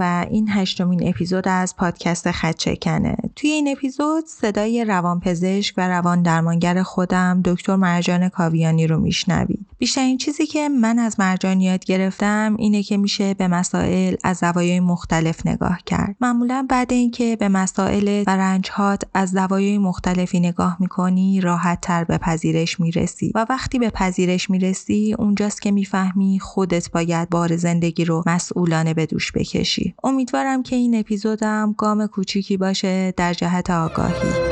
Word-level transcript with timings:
و 0.00 0.26
این 0.30 0.48
هشتمین 0.50 1.08
اپیزود 1.08 1.48
از 1.48 1.76
پادکست 1.76 2.30
خدچکنه 2.30 3.16
توی 3.36 3.50
این 3.50 3.68
اپیزود 3.68 4.24
صدای 4.26 4.84
روانپزشک 4.84 5.74
و 5.76 5.88
روان 5.88 6.22
درمانگر 6.22 6.82
خودم 6.82 7.42
دکتر 7.44 7.76
مرجان 7.76 8.28
کاویانی 8.28 8.86
رو 8.86 9.00
میشنوید. 9.00 9.69
بیشترین 9.80 10.18
چیزی 10.18 10.46
که 10.46 10.68
من 10.68 10.98
از 10.98 11.20
مرجان 11.20 11.60
یاد 11.60 11.84
گرفتم 11.84 12.56
اینه 12.58 12.82
که 12.82 12.96
میشه 12.96 13.34
به 13.34 13.48
مسائل 13.48 14.16
از 14.24 14.36
زوایای 14.36 14.80
مختلف 14.80 15.46
نگاه 15.46 15.78
کرد. 15.86 16.16
معمولا 16.20 16.66
بعد 16.68 16.92
اینکه 16.92 17.36
به 17.36 17.48
مسائل 17.48 18.24
و 18.26 18.36
رنجهات 18.36 19.02
از 19.14 19.30
زوایای 19.30 19.78
مختلفی 19.78 20.40
نگاه 20.40 20.76
می‌کنی 20.80 21.40
راحت 21.40 21.80
تر 21.80 22.04
به 22.04 22.18
پذیرش 22.18 22.80
می‌رسی 22.80 23.32
و 23.34 23.46
وقتی 23.50 23.78
به 23.78 23.90
پذیرش 23.90 24.50
می‌رسی 24.50 25.14
اونجاست 25.18 25.62
که 25.62 25.70
می‌فهمی 25.70 26.38
خودت 26.40 26.90
باید 26.90 27.30
بار 27.30 27.56
زندگی 27.56 28.04
رو 28.04 28.22
مسئولانه 28.26 28.94
به 28.94 29.06
دوش 29.06 29.32
بکشی. 29.32 29.94
امیدوارم 30.04 30.62
که 30.62 30.76
این 30.76 30.94
اپیزودم 30.94 31.74
گام 31.78 32.06
کوچیکی 32.06 32.56
باشه 32.56 33.14
در 33.16 33.34
جهت 33.34 33.70
آگاهی. 33.70 34.49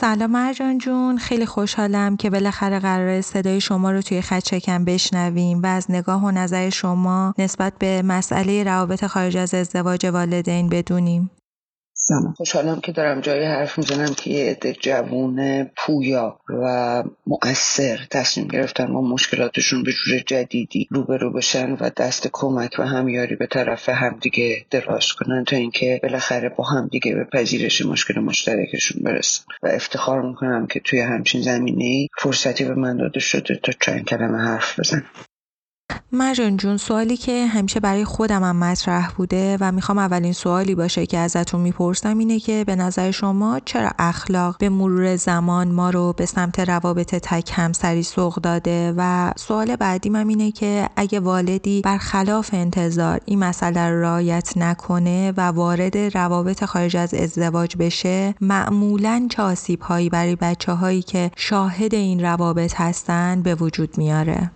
سلام 0.00 0.30
مرجان 0.30 0.78
جون. 0.78 1.18
خیلی 1.18 1.46
خوشحالم 1.46 2.16
که 2.16 2.30
بالاخره 2.30 2.78
قرار 2.78 3.20
صدای 3.20 3.60
شما 3.60 3.90
رو 3.90 4.02
توی 4.02 4.22
خط 4.22 4.42
چکم 4.42 4.84
بشنویم 4.84 5.62
و 5.62 5.66
از 5.66 5.90
نگاه 5.90 6.24
و 6.24 6.30
نظر 6.30 6.70
شما 6.70 7.34
نسبت 7.38 7.72
به 7.78 8.02
مسئله 8.02 8.64
روابط 8.64 9.06
خارج 9.06 9.36
از 9.36 9.54
ازدواج 9.54 10.06
والدین 10.06 10.68
بدونیم. 10.68 11.30
سلام 12.10 12.34
خوشحالم 12.36 12.80
که 12.80 12.92
دارم 12.92 13.20
جای 13.20 13.44
حرف 13.44 13.78
می‌زنم 13.78 14.14
که 14.14 14.30
یه 14.30 14.50
عده 14.50 14.72
جوون 14.72 15.64
پویا 15.76 16.40
و 16.48 17.04
مؤثر 17.26 17.98
تصمیم 18.10 18.48
گرفتن 18.48 18.92
با 18.92 19.00
مشکلاتشون 19.00 19.82
به 19.82 19.92
جور 19.92 20.18
جدیدی 20.18 20.88
روبرو 20.90 21.32
بشن 21.32 21.72
و 21.72 21.90
دست 21.96 22.28
کمک 22.32 22.76
و 22.78 22.82
همیاری 22.82 23.36
به 23.36 23.46
طرف 23.46 23.88
همدیگه 23.88 24.66
دراز 24.70 25.12
کنن 25.12 25.44
تا 25.44 25.56
اینکه 25.56 26.00
بالاخره 26.02 26.48
با 26.48 26.64
همدیگه 26.64 27.14
به 27.14 27.24
پذیرش 27.24 27.86
مشکل 27.86 28.20
مشترکشون 28.20 29.02
برسن. 29.02 29.44
و 29.62 29.66
افتخار 29.66 30.22
می‌کنم 30.22 30.66
که 30.66 30.80
توی 30.80 31.00
همچین 31.00 31.42
زمینه 31.42 32.08
فرصتی 32.18 32.64
به 32.64 32.74
من 32.74 32.96
داده 32.96 33.20
شده 33.20 33.60
تا 33.62 33.72
چند 33.80 34.04
کلمه 34.04 34.38
حرف 34.38 34.78
بزنم. 34.80 35.04
مرجان 36.12 36.56
جون 36.56 36.76
سوالی 36.76 37.16
که 37.16 37.46
همیشه 37.46 37.80
برای 37.80 38.04
خودم 38.04 38.44
هم 38.44 38.56
مطرح 38.56 39.10
بوده 39.10 39.56
و 39.60 39.72
می‌خوام 39.72 39.98
اولین 39.98 40.32
سوالی 40.32 40.74
باشه 40.74 41.06
که 41.06 41.18
ازتون 41.18 41.60
می‌پرسم 41.60 42.18
اینه 42.18 42.40
که 42.40 42.64
به 42.66 42.76
نظر 42.76 43.10
شما 43.10 43.60
چرا 43.64 43.90
اخلاق 43.98 44.56
به 44.58 44.68
مرور 44.68 45.16
زمان 45.16 45.68
ما 45.68 45.90
رو 45.90 46.12
به 46.16 46.26
سمت 46.26 46.60
روابط 46.60 47.14
تک 47.14 47.50
همسری 47.54 48.02
سوق 48.02 48.34
داده؟ 48.34 48.94
و 48.96 49.32
سوال 49.36 49.76
بعدیم 49.76 50.16
هم 50.16 50.28
اینه 50.28 50.52
که 50.52 50.88
اگه 50.96 51.20
والدی 51.20 51.80
برخلاف 51.80 52.50
انتظار 52.52 53.20
این 53.24 53.38
مسئله 53.38 53.88
رو 53.90 54.02
رعایت 54.02 54.52
نکنه 54.56 55.32
و 55.36 55.40
وارد 55.40 55.96
روابط 55.96 56.64
خارج 56.64 56.96
از 56.96 57.14
ازدواج 57.14 57.76
بشه 57.76 58.34
معمولا 58.40 59.26
چه 59.30 59.42
آسیب 59.42 59.80
هایی 59.80 60.08
برای 60.08 60.36
بچه 60.36 60.72
هایی 60.72 61.02
که 61.02 61.30
شاهد 61.36 61.94
این 61.94 62.20
روابط 62.20 62.74
هستن 62.76 63.42
به 63.42 63.54
وجود 63.54 63.98
میاره؟ 63.98 64.50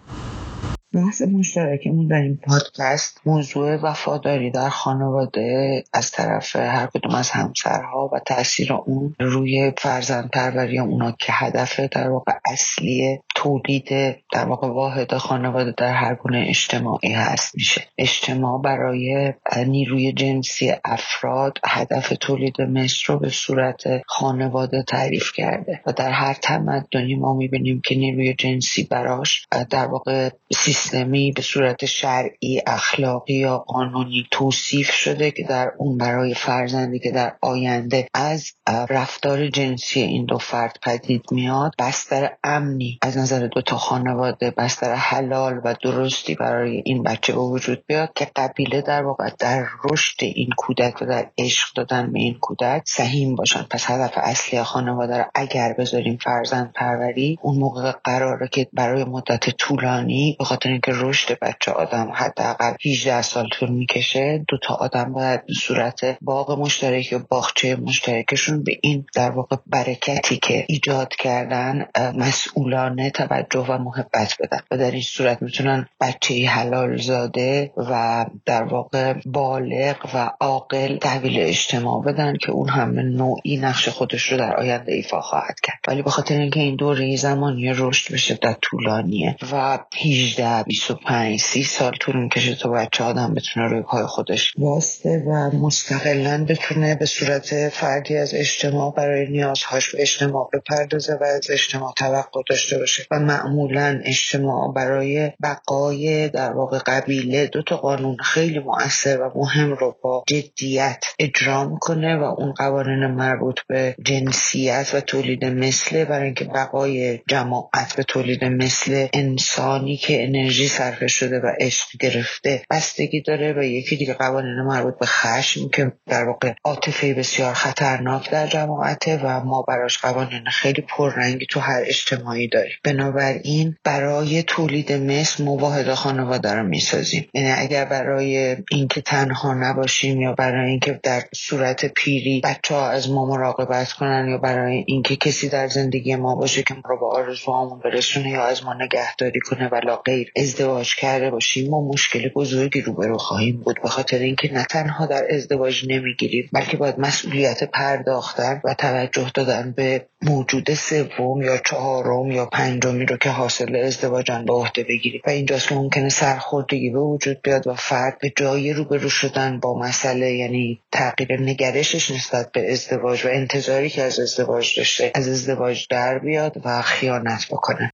بحث 0.95 1.23
مشترکمون 1.23 2.07
در 2.07 2.17
این 2.17 2.37
پادکست 2.37 3.21
موضوع 3.27 3.77
وفاداری 3.77 4.51
در 4.51 4.69
خانواده 4.69 5.85
از 5.93 6.11
طرف 6.11 6.57
هر 6.57 6.87
کدوم 6.87 7.15
از 7.15 7.31
همسرها 7.31 8.11
و 8.13 8.21
تاثیر 8.27 8.73
اون 8.73 9.15
روی 9.21 9.73
فرزند 9.79 10.31
پروری 10.31 10.79
اونا 10.79 11.13
که 11.13 11.33
هدف 11.33 11.81
در 11.81 12.09
واقع 12.09 12.33
اصلی 12.53 13.21
تولید 13.45 14.17
در 14.33 14.45
واقع 14.45 14.69
واحد 14.69 15.15
خانواده 15.17 15.75
در 15.77 15.93
هر 15.93 16.15
گونه 16.15 16.45
اجتماعی 16.49 17.13
هست 17.13 17.55
میشه. 17.55 17.89
اجتماع 17.99 18.63
برای 18.63 19.33
نیروی 19.67 20.13
جنسی 20.13 20.73
افراد 20.85 21.59
هدف 21.67 22.13
تولید 22.21 22.61
مصر 22.61 23.13
رو 23.13 23.19
به 23.19 23.29
صورت 23.29 23.83
خانواده 24.07 24.83
تعریف 24.83 25.33
کرده 25.33 25.81
و 25.87 25.93
در 25.93 26.11
هر 26.11 26.35
تمدنی 26.35 27.15
ما 27.15 27.35
می‌بینیم 27.35 27.81
که 27.85 27.95
نیروی 27.95 28.35
جنسی 28.35 28.83
براش 28.83 29.47
در 29.71 29.87
واقع 29.87 30.31
سیستمی 30.53 31.33
به 31.33 31.43
صورت 31.43 31.85
شرعی 31.85 32.61
اخلاقی 32.67 33.35
یا 33.35 33.59
قانونی 33.59 34.27
توصیف 34.31 34.91
شده 34.91 35.31
که 35.31 35.43
در 35.43 35.73
اون 35.79 35.99
برای 35.99 36.35
فرزندی 36.35 36.99
که 36.99 37.11
در 37.11 37.33
آینده 37.41 38.09
از 38.15 38.53
رفتار 38.91 39.49
جنسی 39.49 40.01
این 40.01 40.25
دو 40.25 40.39
فرد 40.39 40.79
پدید 40.83 41.25
میاد 41.31 41.75
بستر 41.79 42.31
امنی 42.45 42.99
از 43.03 43.19
نظر 43.19 43.34
دو 43.39 43.63
تا 43.63 43.77
خانواده 43.77 44.51
بستر 44.51 44.95
حلال 44.95 45.61
و 45.65 45.75
درستی 45.83 46.35
برای 46.35 46.83
این 46.85 47.03
بچه 47.03 47.33
به 47.33 47.39
وجود 47.39 47.87
بیاد 47.87 48.13
که 48.15 48.29
قبیله 48.37 48.81
در 48.81 49.03
واقع 49.03 49.31
در 49.39 49.67
رشد 49.85 50.17
این 50.21 50.49
کودک 50.57 51.03
و 51.03 51.07
در 51.07 51.27
عشق 51.39 51.69
دادن 51.77 52.13
به 52.13 52.19
این 52.19 52.35
کودک 52.41 52.83
سهیم 52.87 53.35
باشن. 53.35 53.63
پس 53.71 53.91
هدف 53.91 54.13
اصلی 54.17 54.63
خانواده 54.63 55.19
رو 55.19 55.25
اگر 55.35 55.75
بذاریم 55.79 56.19
فرزند 56.25 56.73
پروری 56.73 57.39
اون 57.43 57.59
موقع 57.59 57.93
قراره 58.05 58.49
که 58.49 58.67
برای 58.73 59.05
مدت 59.05 59.51
طولانی 59.51 60.37
به 60.39 60.45
خاطر 60.45 60.69
اینکه 60.69 60.93
رشد 60.95 61.39
بچه 61.39 61.73
آدم 61.73 62.11
حداقل 62.15 62.75
18 62.87 63.23
سال 63.23 63.49
طول 63.53 63.71
می‌کشه 63.71 64.45
دو 64.49 64.59
تا 64.59 64.75
آدم 64.75 65.13
باید 65.13 65.41
صورت 65.61 66.19
باغ 66.21 66.61
مشترک 66.61 67.09
و 67.13 67.19
باغچه 67.29 67.77
مشترکشون 67.77 68.65
به 68.65 68.79
این 68.83 69.07
در 69.15 69.31
واقع 69.31 69.57
برکتی 69.67 70.37
که 70.37 70.65
ایجاد 70.69 71.09
کردن 71.09 71.87
مسئولانه 72.15 73.11
توجه 73.27 73.67
و 73.69 73.79
محبت 73.79 74.37
بدن 74.41 74.59
و 74.71 74.79
در 74.79 74.91
این 74.91 75.03
صورت 75.03 75.43
می‌تونن 75.43 75.87
بچه 76.01 76.47
حلال 76.47 76.97
زاده 76.97 77.73
و 77.77 78.27
در 78.47 78.63
واقع 78.63 79.15
بالغ 79.27 79.97
و 80.15 80.31
عاقل 80.41 80.99
تحویل 80.99 81.39
اجتماع 81.41 82.03
بدن 82.03 82.37
که 82.37 82.53
اون 82.53 82.69
هم 82.69 82.99
نوعی 82.99 83.57
نقش 83.57 83.89
خودش 83.89 84.33
رو 84.33 84.39
در 84.39 84.57
آینده 84.57 84.93
ایفا 84.93 85.21
خواهد 85.21 85.61
کرد. 85.63 85.79
ولی 85.89 86.03
به 86.03 86.11
خاطر 86.11 86.35
اینکه 86.35 86.61
این 86.61 86.77
دوره 86.77 87.17
زمانی 87.17 87.73
رشد 87.75 88.11
به 88.11 88.17
شدت 88.17 88.57
طولانیه 88.63 89.37
و 89.53 89.79
18 89.97 90.63
25 90.63 91.41
30 91.41 91.65
سال 91.65 91.93
طول 92.01 92.17
می‌کشه 92.17 92.55
تا 92.55 92.69
بچه 92.69 93.05
آدم 93.05 93.35
بتونه 93.35 93.69
روی 93.69 93.83
پای 93.83 94.07
خودش 94.07 94.55
واسطه 94.59 95.23
و 95.27 95.51
مستقلا 95.57 96.45
بتونه 96.49 96.95
به 96.95 97.07
صورت 97.07 97.69
فردی 97.69 98.17
از 98.17 98.35
اجتماع 98.35 98.95
برای 98.95 99.27
نیازهاش 99.31 99.95
به 99.95 100.03
اجتماع 100.03 100.51
بپردازه 100.53 101.19
و 101.21 101.25
از 101.25 101.51
اجتماع 101.51 101.93
توقع 101.97 102.43
داشته 102.49 102.79
باشه. 102.79 103.07
و 103.15 103.19
معمولا 103.19 104.01
اجتماع 104.05 104.73
برای 104.73 105.33
بقای 105.43 106.29
در 106.29 106.53
واقع 106.53 106.79
قبیله 106.87 107.47
دو 107.47 107.63
تا 107.63 107.77
قانون 107.77 108.17
خیلی 108.17 108.59
مؤثر 108.59 109.21
و 109.21 109.33
مهم 109.35 109.73
رو 109.73 109.97
با 110.03 110.25
جدیت 110.29 111.05
اجرا 111.19 111.69
می‌کنه 111.69 112.17
و 112.17 112.23
اون 112.23 112.53
قوانین 112.53 113.07
مربوط 113.07 113.61
به 113.69 113.97
جنسیت 114.05 114.91
و 114.95 115.01
تولید 115.01 115.45
مثل 115.45 116.05
برای 116.05 116.25
اینکه 116.25 116.45
بقای 116.45 117.21
جماعت 117.29 117.97
به 117.97 118.03
تولید 118.03 118.45
مثل 118.45 119.07
انسانی 119.13 119.97
که 119.97 120.25
انرژی 120.25 120.69
صرفه 120.69 121.07
شده 121.07 121.39
و 121.39 121.53
عشق 121.61 121.87
گرفته 122.01 122.63
بستگی 122.71 123.21
داره 123.23 123.53
و 123.53 123.63
یکی 123.63 123.97
دیگه 123.97 124.15
قوانین 124.15 124.61
مربوط 124.61 124.99
به 124.99 125.07
خشم 125.07 125.69
که 125.69 125.93
در 126.07 126.25
واقع 126.25 126.53
عاطفه 126.65 127.15
بسیار 127.15 127.55
خطرناک 127.55 128.31
در 128.31 128.47
جماعته 128.47 129.21
و 129.25 129.41
ما 129.41 129.63
براش 129.63 129.99
قوانین 129.99 130.45
خیلی 130.51 130.83
پررنگی 130.83 131.47
تو 131.51 131.61
هر 131.61 131.83
اجتماعی 131.87 132.49
داریم. 132.49 132.77
بنابراین 132.95 133.77
برای 133.85 134.43
تولید 134.43 134.93
مثل 134.93 135.45
مواهد 135.45 135.95
خانواده 135.95 136.53
رو 136.53 136.63
می‌سازیم. 136.63 137.29
یعنی 137.35 137.51
اگر 137.51 137.85
برای 137.85 138.57
اینکه 138.71 139.01
تنها 139.01 139.55
نباشیم 139.55 140.21
یا 140.21 140.33
برای 140.33 140.71
اینکه 140.71 141.01
در 141.03 141.23
صورت 141.35 141.87
پیری 141.87 142.41
بچه 142.45 142.75
ها 142.75 142.89
از 142.89 143.11
ما 143.11 143.27
مراقبت 143.27 143.93
کنن 143.93 144.29
یا 144.29 144.39
برای 144.39 144.85
اینکه 144.87 145.17
کسی 145.17 145.49
در 145.49 145.69
زندگی 145.69 146.17
ما 146.17 146.35
باشه 146.35 146.63
که 146.63 146.75
ما 146.75 146.83
رو 146.85 146.99
به 146.99 147.07
آرزوهامون 147.07 147.81
برسونه 147.85 148.31
یا 148.31 148.45
از 148.45 148.65
ما 148.65 148.75
نگهداری 148.75 149.41
کنه 149.41 149.69
ولا 149.69 149.97
غیر 149.97 150.33
ازدواج 150.37 150.95
کرده 150.95 151.31
باشیم 151.31 151.71
ما 151.71 151.89
مشکل 151.89 152.29
بزرگی 152.29 152.81
روبرو 152.81 153.19
خواهیم 153.19 153.61
بود. 153.65 153.83
به 153.83 153.89
خاطر 153.89 154.19
اینکه 154.19 154.53
نه 154.53 154.65
تنها 154.71 155.07
در 155.07 155.25
ازدواج 155.31 155.85
نمی‌گیریم 155.89 156.51
بلکه 156.53 156.77
باید 156.77 156.99
مسئولیت 156.99 157.65
پرداختن 157.65 158.61
و 158.65 158.75
توجه 158.75 159.31
دادن 159.35 159.75
به 159.77 160.07
موجود 160.23 160.75
سوم 160.75 161.43
یا 161.43 161.59
چهارم 161.59 162.31
یا 162.31 162.47
پنجمی 162.85 163.07
رو 163.07 163.17
که 163.17 163.31
حاصل 163.31 163.77
ازدواجن 163.77 164.45
به 164.45 164.53
عهده 164.53 164.85
بگیریم 164.85 165.21
و 165.27 165.31
اینجاست 165.31 165.69
که 165.69 165.75
ممکنه 165.75 166.09
سرخوردگی 166.09 166.91
به 166.91 166.99
وجود 166.99 167.43
بیاد 167.43 167.67
و 167.67 167.75
فرد 167.75 168.19
به 168.19 168.33
جای 168.37 168.73
روبرو 168.73 169.09
شدن 169.09 169.61
با 169.61 169.79
مسئله 169.79 170.33
یعنی 170.33 170.81
تغییر 170.93 171.41
نگرشش 171.41 172.11
نسبت 172.11 172.53
به 172.53 172.73
ازدواج 172.73 173.27
و 173.27 173.29
انتظاری 173.29 173.91
که 173.91 174.03
از 174.03 174.21
ازدواج 174.21 174.77
داشته 174.77 175.13
از 175.15 175.29
ازدواج 175.29 175.87
در 175.91 176.19
بیاد 176.19 176.57
و 176.65 176.83
خیانت 176.83 177.47
بکنه. 177.51 177.93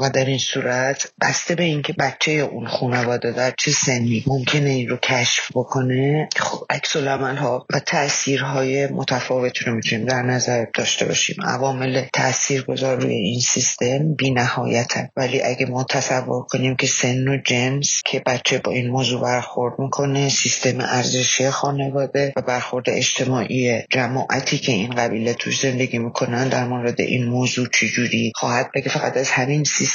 و 0.00 0.10
در 0.10 0.24
این 0.24 0.38
صورت 0.38 1.10
بسته 1.20 1.54
به 1.54 1.62
اینکه 1.62 1.92
بچه 1.92 2.32
اون 2.32 2.66
خانواده 2.66 3.32
در 3.32 3.52
چه 3.58 3.70
سنی 3.70 4.24
ممکنه 4.26 4.70
این 4.70 4.88
رو 4.88 4.96
کشف 4.96 5.50
بکنه 5.54 6.28
خب 6.36 6.66
عکس 6.70 6.96
ها 6.96 7.66
و 7.72 7.78
تاثیرهای 7.78 8.86
متفاوتی 8.86 9.64
رو 9.64 9.74
می‌تونیم 9.74 10.06
در 10.06 10.22
نظر 10.22 10.66
داشته 10.74 11.04
باشیم. 11.04 11.36
عوامل 11.44 12.04
تاثیرگذار 12.12 13.00
روی 13.00 13.14
این 13.14 13.40
سیستم 13.40 14.14
بی 14.14 14.30
نهایتن 14.30 15.08
ولی 15.16 15.42
اگه 15.42 15.66
ما 15.66 15.84
تصور 15.84 16.42
کنیم 16.42 16.76
که 16.76 16.86
سن 16.86 17.28
و 17.28 17.36
جنس 17.44 18.02
که 18.04 18.22
بچه 18.26 18.58
با 18.58 18.72
این 18.72 18.90
موضوع 18.90 19.22
برخورد 19.22 19.78
می‌کنه 19.78 20.28
سیستم 20.28 20.80
ارزشی 20.80 21.50
خانواده 21.50 22.32
و 22.36 22.42
برخورد 22.42 22.90
اجتماعی 22.90 23.82
جماعتی 23.90 24.58
که 24.58 24.72
این 24.72 24.90
قبیله 24.90 25.34
توش 25.34 25.60
زندگی 25.60 25.98
می‌کنن 25.98 26.48
در 26.48 26.64
مورد 26.64 27.00
این 27.00 27.24
موضوع 27.24 27.68
چجوری 27.68 28.32
خواهد 28.34 28.70
بگه 28.74 28.88
فقط 28.88 29.16
از 29.16 29.30
همین 29.30 29.64
سیستم 29.64 29.87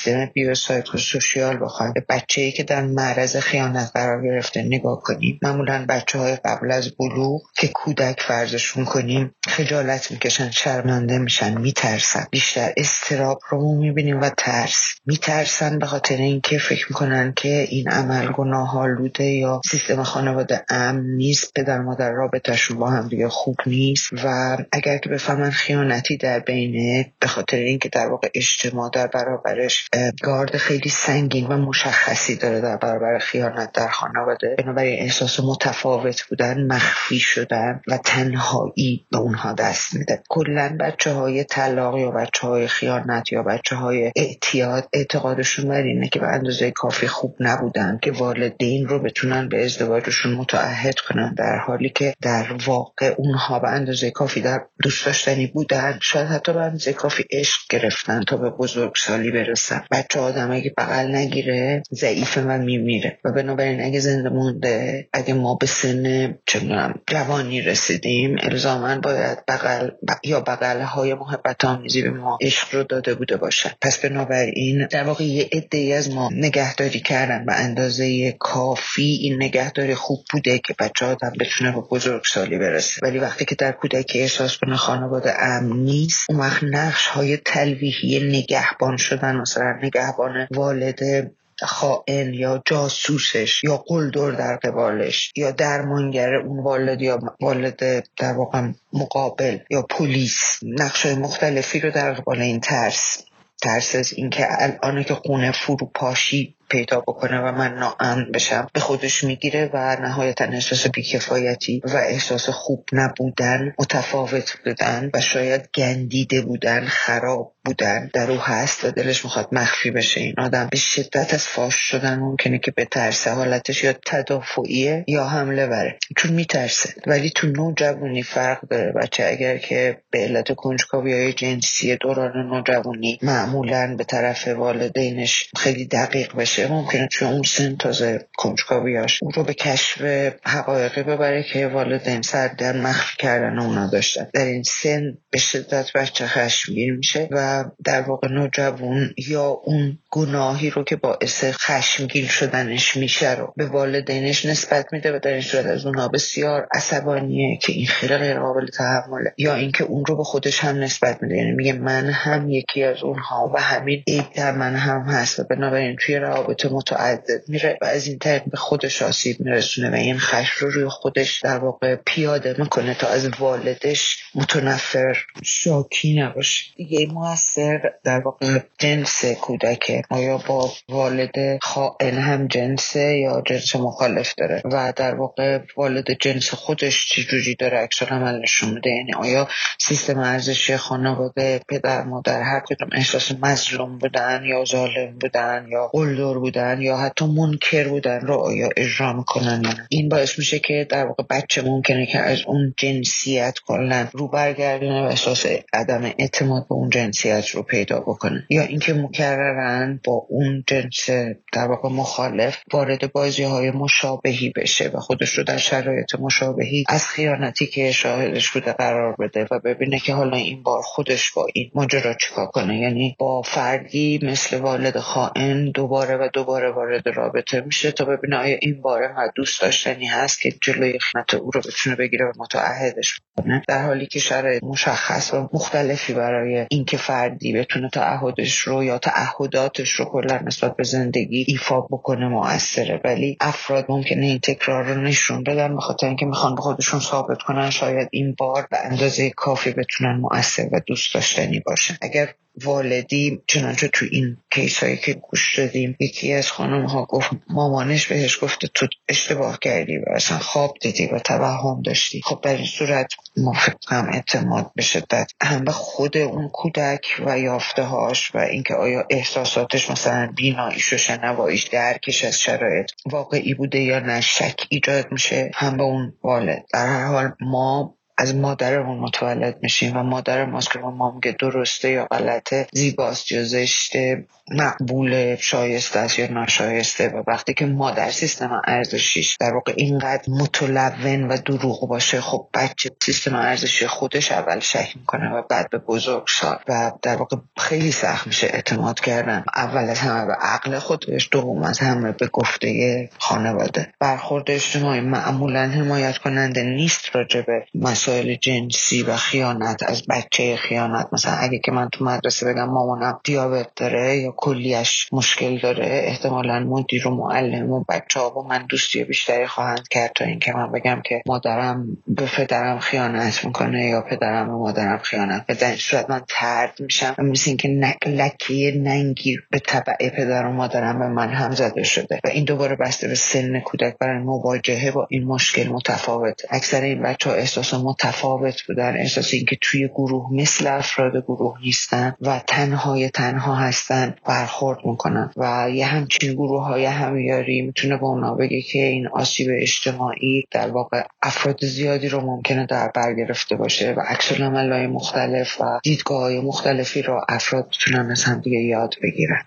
سوشیال 0.97 1.57
بخواهد 1.63 2.07
بچه 2.09 2.41
ای 2.41 2.51
که 2.51 2.63
در 2.63 2.81
معرض 2.81 3.37
خیانت 3.37 3.91
قرار 3.93 4.23
گرفته 4.23 4.63
نگاه 4.63 5.01
کنیم. 5.01 5.39
معمولا 5.41 5.85
بچه 5.89 6.19
های 6.19 6.35
قبل 6.35 6.71
از 6.71 6.91
بلوغ 6.97 7.41
که 7.55 7.67
کودک 7.67 8.21
فرضشون 8.27 8.85
کنیم 8.85 9.35
خجالت 9.47 10.11
می‌کشن 10.11 10.51
شرمنده 10.51 11.17
میشن 11.17 11.61
میترسن. 11.61 12.25
بیشتر 12.31 12.73
استراب 12.77 13.39
رو 13.49 13.75
می‌بینیم 13.75 14.21
و 14.21 14.29
ترس. 14.37 14.93
میترسن 15.05 15.79
به 15.79 15.85
خاطر 15.85 16.15
اینکه 16.15 16.57
فکر 16.57 16.85
می‌کنن 16.89 17.33
که 17.35 17.67
این 17.69 17.89
عمل 17.89 18.31
گناه 18.31 18.77
آلوده 18.77 19.23
یا 19.23 19.61
سیستم 19.71 20.03
خانواده 20.03 20.65
امن 20.69 21.05
نیست. 21.05 21.53
پدر 21.55 21.79
مادر 21.79 22.11
رابطهشون 22.11 22.77
با 22.77 22.89
هم 22.89 23.07
دیگه 23.07 23.29
خوب 23.29 23.55
نیست. 23.65 24.13
و 24.23 24.57
اگر 24.71 24.97
که 24.97 25.09
بفهمن 25.09 25.49
خیانتی 25.49 26.17
در 26.17 26.39
بینه 26.39 27.13
به 27.19 27.27
خاطر 27.27 27.57
اینکه 27.57 27.89
در 27.89 28.07
واقع 28.07 28.29
اجتماع 28.33 28.89
در 28.93 29.07
برابرش 29.07 29.82
گارد 30.23 30.57
خیلی 30.57 30.89
سنگین 30.89 31.47
و 31.47 31.57
مشخصی 31.57 32.35
داره 32.35 32.61
در 32.61 32.77
برابر 32.77 33.19
خیانت 33.19 33.71
در 33.71 33.87
خانواده. 33.87 34.55
بنابراین 34.57 34.99
احساس 34.99 35.39
متفاوت 35.39 36.21
بودن 36.29 36.67
مخفی 36.67 37.19
شدن 37.19 37.81
و 37.87 37.97
تنهایی 37.97 39.05
به 39.11 39.17
اونها 39.17 39.53
دست 39.53 39.93
میده. 39.93 40.23
کلا 40.29 40.77
بچه 40.79 41.11
های 41.11 41.43
طلاق 41.43 41.97
یا 41.97 42.11
بچه 42.11 42.47
های 42.47 42.67
خیانت 42.67 43.31
یا 43.31 43.43
بچه 43.43 43.75
های 43.75 44.11
اعتیاد 44.15 44.89
اعتقادشون 44.93 45.69
بر 45.69 45.81
اینه 45.81 46.07
که 46.07 46.19
به 46.19 46.27
اندازه 46.27 46.71
کافی 46.71 47.07
خوب 47.07 47.35
نبودن 47.39 47.99
که 48.01 48.11
والدین 48.11 48.87
رو 48.87 48.99
بتونن 48.99 49.49
به 49.49 49.65
ازدواجشون 49.65 50.33
متعهد 50.33 50.99
کنن 50.99 51.33
در 51.33 51.57
حالی 51.67 51.89
که 51.89 52.13
در 52.21 52.55
واقع 52.65 53.15
اونها 53.17 53.59
به 53.59 53.69
اندازه 53.69 54.11
کافی 54.11 54.41
در 54.41 54.61
دوست 54.83 55.05
داشتنی 55.05 55.47
بودن. 55.47 55.99
شاید 56.01 56.27
حتی 56.27 56.53
به 56.53 56.59
اندازه 56.59 56.93
کافی 56.93 57.25
عشق 57.31 57.59
گرفتن 57.69 58.23
تا 58.23 58.37
به 58.37 58.49
بزرگسالی 58.49 59.31
برسن. 59.31 59.72
بچه 59.91 60.19
آدم 60.19 60.51
اگه 60.51 60.73
بغل 60.77 61.15
نگیره 61.15 61.83
ضعیفه 61.93 62.41
و 62.41 62.57
میمیره 62.57 63.17
و 63.23 63.31
بنابراین 63.31 63.83
اگه 63.83 63.99
زنده 63.99 64.29
مونده 64.29 65.07
اگه 65.13 65.33
ما 65.33 65.55
به 65.55 65.65
سن 65.65 66.35
چه 66.45 66.59
جوانی 67.07 67.61
رسیدیم 67.61 68.35
الزاما 68.43 68.99
باید 68.99 69.37
بغل 69.47 69.89
یا 70.23 70.39
بغل 70.39 70.81
های 70.81 71.13
محبت 71.13 71.65
آمیزی 71.65 72.01
به 72.01 72.09
ما 72.09 72.37
عشق 72.41 72.75
رو 72.75 72.83
داده 72.83 73.15
بوده 73.15 73.37
باشه. 73.37 73.75
پس 73.81 73.97
بنابراین 73.97 74.87
در 74.87 75.03
واقع 75.03 75.23
یه 75.23 75.49
عده 75.51 75.95
از 75.97 76.13
ما 76.13 76.29
نگهداری 76.33 76.99
کردن 76.99 77.45
به 77.45 77.53
اندازه 77.53 78.31
کافی 78.31 79.19
این 79.21 79.43
نگهداری 79.43 79.95
خوب 79.95 80.25
بوده 80.31 80.59
که 80.59 80.75
بچه 80.79 81.05
آدم 81.05 81.33
بتونه 81.39 81.71
به 81.71 81.81
بزرگسالی 81.91 82.57
برسه. 82.57 82.99
ولی 83.03 83.19
وقتی 83.19 83.45
که 83.45 83.55
در 83.55 83.71
کودکی 83.71 84.21
احساس 84.21 84.57
کنه 84.57 84.75
خانواده 84.75 85.43
امن 85.43 85.77
نیست 85.77 86.29
اون 86.29 86.39
وقت 86.39 86.63
نقش 86.63 87.07
های 87.07 87.37
تلویحی 87.37 88.19
نگهبان 88.19 88.97
شدن 88.97 89.35
مثلا 89.35 89.62
نگهبان 89.63 90.47
والد 90.51 91.31
خائن 91.61 92.33
یا 92.33 92.61
جاسوسش 92.65 93.63
یا 93.63 93.77
قلدر 93.77 94.31
در 94.31 94.55
قبالش 94.55 95.31
یا 95.35 95.51
درمانگر 95.51 96.35
اون 96.35 96.59
والد 96.59 97.01
یا 97.01 97.19
والد 97.41 98.07
در 98.17 98.33
واقع 98.33 98.61
مقابل 98.93 99.57
یا 99.69 99.81
پلیس. 99.81 100.59
نقش 100.63 101.05
مختلفی 101.05 101.79
رو 101.79 101.91
در 101.91 102.13
قبال 102.13 102.41
این 102.41 102.59
ترس. 102.59 103.17
ترس 103.61 103.95
از 103.95 104.13
اینکه 104.13 104.47
الان 104.49 105.03
که 105.03 105.13
خونه 105.13 105.51
فروپاشی 105.51 106.55
پیدا 106.69 106.99
بکنه 106.99 107.39
و 107.39 107.51
من 107.51 107.73
ناامن 107.73 108.31
بشم 108.31 108.67
به 108.73 108.79
خودش 108.79 109.23
می‌گیره 109.23 109.69
و 109.73 109.97
نهایتا 110.01 110.45
احساس 110.45 110.87
بیکفایتی 110.87 111.81
و 111.85 111.97
احساس 111.97 112.49
خوب 112.49 112.85
نبودن 112.93 113.73
متفاوت 113.79 114.57
بودن 114.65 115.09
و 115.13 115.21
شاید 115.21 115.69
گندیده 115.75 116.41
بودن 116.41 116.85
خراب 116.85 117.52
بودن 117.65 118.09
در 118.13 118.31
او 118.31 118.39
هست 118.39 118.83
و 118.85 118.91
دلش 118.91 119.25
می‌خواد 119.25 119.47
مخفی 119.51 119.91
بشه. 119.91 120.21
این 120.21 120.33
آدم 120.37 120.67
به 120.71 120.77
شدت 120.77 121.33
از 121.33 121.47
فاش 121.47 121.75
شدن 121.75 122.19
ممکنه 122.19 122.59
که 122.59 122.71
به 122.71 122.85
ترسه 122.85 123.31
حالتش 123.31 123.83
یا 123.83 123.93
تدافعیه 124.05 125.05
یا 125.07 125.25
حمله 125.25 125.67
بره. 125.67 125.97
چون 126.17 126.31
میترسه. 126.31 126.93
ولی 127.07 127.29
تو 127.29 127.47
نوجوانی 127.47 128.23
فرق 128.23 128.67
داره 128.69 128.91
بچه. 128.91 129.25
اگر 129.25 129.57
که 129.57 129.97
به 130.11 130.19
علت 130.19 130.55
کنجکاوی 130.55 131.13
های 131.13 131.33
جنسی 131.33 131.95
دوران 131.95 132.47
نوجوانی 132.47 133.19
معمولا 133.21 133.95
به 133.97 134.03
طرف 134.03 134.47
والدینش 134.47 135.49
خیلی 135.57 135.85
دقیق 135.85 136.35
بشه 136.35 136.67
ممکنه 136.67 137.07
توی 137.11 137.27
اون 137.27 137.43
سن 137.43 137.75
تازه 137.75 138.27
کنجکاویاش 138.37 139.23
اون 139.23 139.31
رو 139.31 139.43
به 139.43 139.53
کشف 139.53 140.01
حقایقی 140.45 141.03
ببره 141.03 141.43
که 141.43 141.67
والدین 141.67 142.21
سر 142.21 142.47
در 142.47 142.77
مخفی 142.77 143.17
کردن 143.19 143.59
اونا 143.59 143.87
داشتن. 143.87 144.27
در 144.33 144.45
این 144.45 144.63
سن 144.63 145.17
به 145.29 145.39
شدت 145.39 145.93
بچه 145.93 146.27
خشمگین 146.27 146.95
میشه 146.95 147.27
و 147.31 147.52
در 147.83 148.01
واقع 148.01 148.27
نوجوان 148.27 149.13
یا 149.27 149.45
اون 149.45 149.97
گناهی 150.09 150.69
رو 150.69 150.83
که 150.83 150.95
باعث 150.95 151.43
خشمگین 151.43 152.27
شدنش 152.27 152.97
میشه 152.97 153.35
رو 153.35 153.53
به 153.57 153.65
والدینش 153.65 154.45
نسبت 154.45 154.85
میده 154.91 155.15
و 155.15 155.19
در 155.19 155.31
این 155.31 155.41
صورت 155.41 155.65
از 155.65 155.85
اونها 155.85 156.07
بسیار 156.07 156.67
عصبانیه 156.73 157.57
که 157.61 157.73
این 157.73 157.87
خیلی 157.87 158.17
غیر 158.17 158.39
قابل 158.39 158.67
تحمله. 158.67 159.33
یا 159.37 159.55
اینکه 159.55 159.83
اون 159.83 160.05
رو 160.05 160.17
به 160.17 160.23
خودش 160.23 160.59
هم 160.59 160.75
نسبت 160.75 161.23
میده. 161.23 161.35
یعنی 161.35 161.51
میگه 161.51 161.73
من 161.73 162.09
هم 162.09 162.49
یکی 162.49 162.83
از 162.83 163.03
اونها 163.03 163.51
و 163.55 163.61
همین 163.61 164.03
عیب 164.07 164.25
در 164.35 164.51
من 164.51 164.75
هم 164.75 165.01
هست 165.01 165.39
و 165.39 165.43
بنابراین 165.43 165.95
توی 165.99 166.15
روابط 166.15 166.65
متعدد 166.65 167.41
میره 167.47 167.77
و 167.81 167.85
از 167.85 168.07
این 168.07 168.19
طریق 168.19 168.43
به 168.51 168.57
خودش 168.57 169.01
آسیب 169.01 169.39
میرسونه 169.39 169.91
و 169.91 169.93
این 169.93 170.19
خشم 170.19 170.65
رو 170.65 170.71
روی 170.71 170.89
خودش 170.89 171.41
در 171.41 171.57
واقع 171.57 171.95
پیاده 171.95 172.55
می‌کنه 172.57 172.93
تا 172.93 173.07
از 173.07 173.29
والدش 173.39 174.23
متنفر 174.35 175.17
شاکی 175.43 176.21
نباشه. 176.21 176.65
دیگه 176.75 177.07
موثر 177.43 177.91
در 178.03 178.19
واقع 178.19 178.59
جنس 178.77 179.25
کودک 179.25 180.01
آیا 180.09 180.37
با 180.37 180.71
والد 180.89 181.59
خائن 181.61 182.17
هم 182.17 182.47
جنسه 182.47 183.17
یا 183.17 183.43
جنس 183.45 183.75
مخالف 183.75 184.33
داره؟ 184.37 184.61
و 184.65 184.93
در 184.95 185.15
واقع 185.15 185.59
والد 185.77 186.11
جنس 186.11 186.53
خودش 186.53 187.09
چجوری 187.09 187.55
داره 187.55 187.77
عکس 187.77 188.03
عمل 188.03 188.39
نشون 188.39 188.73
میده؟ 188.73 188.89
یعنی 188.89 189.13
آیا 189.13 189.47
سیستم 189.79 190.19
ارزشی 190.19 190.77
خانواده 190.77 191.61
پدر 191.69 192.03
مادر 192.03 192.41
هر 192.41 192.59
کدوم 192.59 192.89
احساس 192.91 193.31
مظلوم 193.31 193.97
بودن 193.97 194.43
یا 194.45 194.65
ظالم 194.65 195.17
بودن 195.19 195.65
یا 195.69 195.87
قلدر 195.87 196.39
بودن 196.39 196.81
یا 196.81 196.97
حتی 196.97 197.25
منکر 197.25 197.87
بودن 197.87 198.19
رو 198.19 198.35
آیا 198.35 198.69
اجرا 198.77 199.13
می‌کنن 199.13 199.87
این 199.89 200.09
باعث 200.09 200.39
میشه 200.39 200.59
که 200.59 200.87
در 200.89 201.05
واقع 201.05 201.23
بچه 201.29 201.61
ممکنه 201.61 202.05
که 202.05 202.19
از 202.19 202.39
اون 202.47 202.73
جنسیت 202.77 203.57
کلا 203.67 204.07
رو 204.11 204.27
برگردونه 204.27 205.01
و 205.01 205.05
احساس 205.05 205.45
عدم 205.73 206.13
اعتماد 206.17 206.67
به 206.67 206.75
اون 206.75 206.89
جنسیت 206.89 207.32
رو 207.41 207.63
پیدا 207.63 207.99
بکنه 207.99 208.45
یا 208.49 208.61
اینکه 208.61 208.93
مکررن 208.93 209.99
با 210.03 210.25
اون 210.29 210.63
جنس 210.67 211.09
در 211.53 211.67
واقع 211.67 211.89
مخالف 211.89 212.57
وارد 212.73 213.11
بازی 213.11 213.43
های 213.43 213.71
مشابهی 213.71 214.53
بشه 214.55 214.91
و 214.93 214.99
خودش 214.99 215.37
رو 215.37 215.43
در 215.43 215.57
شرایط 215.57 216.15
مشابهی 216.19 216.83
از 216.87 217.07
خیانتی 217.07 217.67
که 217.67 217.91
شاهدش 217.91 218.49
بوده 218.49 218.73
قرار 218.73 219.15
بده 219.19 219.47
و 219.51 219.59
ببینه 219.59 219.99
که 219.99 220.13
حالا 220.13 220.37
این 220.37 220.63
بار 220.63 220.81
خودش 220.81 221.31
با 221.31 221.47
این 221.53 221.71
ماجرا 221.75 222.13
چیکار 222.13 222.45
کنه. 222.45 222.79
یعنی 222.79 223.15
با 223.19 223.41
فردی 223.41 224.19
مثل 224.23 224.57
والد 224.57 224.97
خائن 224.97 225.71
دوباره 225.71 226.17
و 226.17 226.29
دوباره 226.33 226.71
وارد 226.71 227.09
رابطه 227.09 227.61
میشه 227.61 227.91
تا 227.91 228.05
ببینه 228.05 228.37
آیا 228.37 228.57
این 228.61 228.81
بار 228.81 229.03
انقدر 229.03 229.31
دوست 229.35 229.61
داشتنی 229.61 230.05
هست 230.05 230.41
که 230.41 230.51
جلوی 230.61 230.99
خیانت 230.99 231.33
او 231.33 231.51
رو 231.51 231.61
بتونه 231.61 231.95
بگیره 231.95 232.25
و 232.25 232.31
متعهدش 232.37 233.19
کنه. 233.37 233.63
در 233.67 233.85
حالی 233.85 234.05
که 234.05 234.19
شرایط 234.19 234.63
مشخص 234.63 235.33
و 235.33 235.49
مختلفی 235.53 236.13
برای 236.13 236.65
اینکه 236.69 236.97
فردی 237.23 237.53
بتونه 237.53 237.89
تعهدش 237.89 238.59
رو 238.59 238.83
یا 238.83 238.97
تعهداتش 238.97 239.89
رو 239.89 240.05
کلا 240.05 240.39
نسبت 240.45 240.75
به 240.75 240.83
زندگی 240.83 241.45
ایفا 241.47 241.81
بکنه 241.81 242.27
موثره. 242.27 243.01
ولی 243.03 243.37
افراد 243.41 243.85
ممکنه 243.89 244.25
این 244.25 244.39
تکرار 244.39 244.83
رو 244.83 245.01
نشون 245.01 245.43
بدن 245.43 245.75
به 245.75 245.81
اینکه 246.03 246.25
می‌خوان 246.25 246.55
به 246.55 246.61
خودشون 246.61 246.99
ثابت 246.99 247.41
کنن 247.41 247.69
شاید 247.69 248.09
این 248.11 248.35
بار 248.37 248.67
به 248.71 248.77
اندازه 248.85 249.29
کافی 249.29 249.71
بتونن 249.71 250.15
مؤثر 250.15 250.69
و 250.71 250.81
دوست 250.87 251.13
داشتنی 251.13 251.59
باشه 251.59 251.97
اگر 252.01 252.33
والدی 252.63 253.41
چنانچه 253.47 253.87
تو 253.87 254.05
این 254.11 254.37
کیس 254.51 254.83
هایی 254.83 254.97
که 254.97 255.13
گوش 255.13 255.59
دادیم 255.59 255.95
یکی 255.99 256.33
از 256.33 256.51
خانم 256.51 256.85
ها 256.85 257.05
گفت 257.05 257.29
مامانش 257.49 258.07
بهش 258.07 258.43
گفته 258.43 258.67
تو 258.67 258.87
اشتباه 259.09 259.59
کردی 259.59 259.97
و 259.97 260.03
اصلا 260.15 260.37
خواب 260.37 260.77
دیدی 260.81 261.07
و 261.07 261.19
توهم 261.19 261.81
داشتی. 261.81 262.21
خب 262.23 262.39
در 262.43 262.57
این 262.57 262.65
صورت 262.65 263.13
ما 263.37 263.53
هم 263.87 264.09
اعتماد 264.13 264.71
به 264.75 264.81
شدت 264.81 265.31
هم 265.41 265.63
به 265.63 265.71
خود 265.71 266.17
اون 266.17 266.49
کودک 266.49 267.21
و 267.25 267.39
یافته 267.39 267.83
هاش 267.83 268.35
و 268.35 268.37
اینکه 268.37 268.73
آیا 268.73 269.05
احساساتش 269.09 269.91
مثلا 269.91 270.33
بیناییش 270.35 270.93
و 270.93 270.97
شنواییش 270.97 271.63
درکش 271.63 272.23
از 272.23 272.39
شرایط 272.39 272.91
واقعی 273.05 273.53
بوده 273.53 273.79
یا 273.79 273.99
نه 273.99 274.21
شک 274.21 274.67
ایجاد 274.69 275.11
میشه 275.11 275.51
هم 275.53 275.77
به 275.77 275.83
اون 275.83 276.13
والد. 276.23 276.65
در 276.73 276.87
هر 276.87 277.05
حال 277.05 277.31
ما 277.39 277.97
از 278.17 278.35
مادرمون 278.35 278.97
متولد 278.97 279.57
میشیم 279.61 279.97
و 279.97 280.03
مادر 280.03 280.45
ماست 280.45 280.71
که 280.71 280.79
ما 280.79 281.11
میگه 281.11 281.35
درسته 281.39 281.89
یا 281.89 282.05
غلطه 282.05 282.67
زیباست 282.73 283.31
یا 283.31 283.43
زشته 283.43 284.25
مقبول 284.51 285.35
شایسته 285.35 285.99
است 285.99 286.19
یا 286.19 286.31
ناشایسته. 286.31 287.09
و 287.09 287.23
وقتی 287.27 287.53
که 287.53 287.65
مادر 287.65 288.11
سیستم 288.11 288.61
ارزشیش 288.67 289.37
در 289.39 289.53
واقع 289.53 289.73
اینقدر 289.77 290.23
متلون 290.27 291.27
و 291.27 291.37
دروغ 291.37 291.87
باشه 291.87 292.21
خب 292.21 292.47
بچه 292.53 292.91
سیستم 293.01 293.35
ارزشی 293.35 293.87
خودش 293.87 294.31
اول 294.31 294.59
شک 294.59 294.93
می‌کنه 294.95 295.29
و 295.29 295.41
بعد 295.49 295.69
به 295.69 295.77
بزرگ 295.77 296.23
سال 296.27 296.59
و 296.67 296.91
در 297.01 297.15
واقع 297.15 297.37
خیلی 297.57 297.91
سخت 297.91 298.27
میشه 298.27 298.47
اعتماد 298.47 298.99
کردن. 298.99 299.43
اول 299.55 299.89
از 299.89 299.99
همه 299.99 300.25
به 300.25 300.33
عقل 300.33 300.79
خودش 300.79 301.29
دوم 301.31 301.63
از 301.63 301.79
همه 301.79 302.11
به 302.11 302.27
گفته 302.27 303.09
خانواده. 303.17 303.93
برخورد 303.99 304.51
اجتماعی 304.51 305.01
معمولا 305.01 305.59
حمایت 305.59 306.17
کننده 306.17 306.63
نیست 306.63 307.15
راجبه 307.15 307.65
مسائل 308.03 308.35
جنسی 308.35 309.03
و 309.03 309.15
خیانت 309.15 309.83
از 309.83 310.03
بچه 310.09 310.55
خیانت. 310.55 311.07
مثلا 311.11 311.33
اگه 311.33 311.59
که 311.59 311.71
من 311.71 311.89
تو 311.89 312.05
مدرسه 312.05 312.45
بگم 312.45 312.69
مامانم 312.69 313.19
دیابت 313.23 313.67
داره 313.75 314.17
یا 314.17 314.33
کلیش 314.37 315.07
مشکل 315.11 315.59
داره 315.59 315.85
احتمالا 315.85 316.59
مدیر 316.59 317.07
و 317.07 317.11
معلم 317.11 317.71
و 317.71 317.83
بچه 317.89 318.19
ها 318.19 318.29
با 318.29 318.43
من 318.43 318.65
دوستی 318.69 319.03
بیشتری 319.03 319.47
خواهند 319.47 319.87
کرد 319.87 320.11
تا 320.15 320.25
اینکه 320.25 320.53
من 320.53 320.71
بگم 320.71 321.01
که 321.05 321.21
مادرم 321.25 321.97
به 322.07 322.25
پدرم 322.25 322.79
خیانت 322.79 323.45
می‌کنه 323.45 323.85
یا 323.85 324.01
پدرم 324.01 324.47
به 324.47 324.53
مادرم 324.53 324.97
خیانت. 324.97 325.45
به 325.45 325.53
در 325.53 325.75
صورت 325.75 326.09
من 326.09 326.21
ترد 326.27 326.73
میشم. 326.79 327.15
مثل 327.17 327.49
اینکه 327.49 327.67
لکه 328.05 328.73
ننگیر 328.77 329.47
به 329.51 329.59
طبع 329.59 330.09
پدر 330.09 330.45
و 330.45 330.51
مادرم 330.51 330.99
به 330.99 331.07
من 331.07 331.29
هم 331.29 331.51
زده 331.51 331.83
شده. 331.83 332.19
و 332.23 332.27
این 332.27 332.43
دوباره 332.43 332.75
بسته 332.75 333.07
به 333.07 333.15
سن 333.15 333.59
کودک 333.59 333.97
برای 333.99 334.19
مواجهه 334.19 334.91
با 334.91 335.07
این 335.09 335.23
مشکل 335.23 335.69
متفاوت. 335.69 336.41
اکثر 336.49 336.81
این 336.81 337.01
بچه 337.01 337.29
ها 337.29 337.35
احساس 337.35 337.73
متفاوت 337.93 338.61
بودن 338.67 338.97
احساس 338.97 339.33
اینکه 339.33 339.57
توی 339.61 339.87
گروه 339.87 340.33
مثل 340.33 340.67
افراد 340.67 341.23
گروه 341.23 341.59
نیستن 341.61 342.15
و 342.21 342.41
تنهای 342.47 343.09
تنها 343.09 343.55
هستن 343.55 344.15
برخورد 344.25 344.79
می‌کنن. 344.85 345.31
و 345.37 345.69
یه 345.73 345.85
همچین 345.85 346.33
گروه 346.33 346.63
های 346.63 346.85
همیاری 346.85 347.61
می‌تونه 347.61 347.97
به 347.97 348.03
اونا 348.03 348.35
بگه 348.35 348.61
که 348.61 348.79
این 348.79 349.07
آسیب 349.07 349.47
اجتماعی 349.61 350.43
در 350.51 350.71
واقع 350.71 351.03
افراد 351.21 351.65
زیادی 351.65 352.09
رو 352.09 352.21
ممکنه 352.21 352.65
در 352.65 352.91
بر 352.95 353.13
گرفته 353.13 353.55
باشه 353.55 353.93
و 353.97 353.99
عکس 353.99 354.31
های 354.31 354.87
مختلف 354.87 355.61
و 355.61 355.79
دیدگاه 355.83 356.21
های 356.21 356.39
مختلفی 356.39 357.01
رو 357.01 357.21
افراد 357.29 357.65
می‌تونن 357.65 358.11
از 358.11 358.23
هم 358.23 358.41
دیگه 358.41 358.59
یاد 358.59 358.95
بگیرن. 359.03 359.43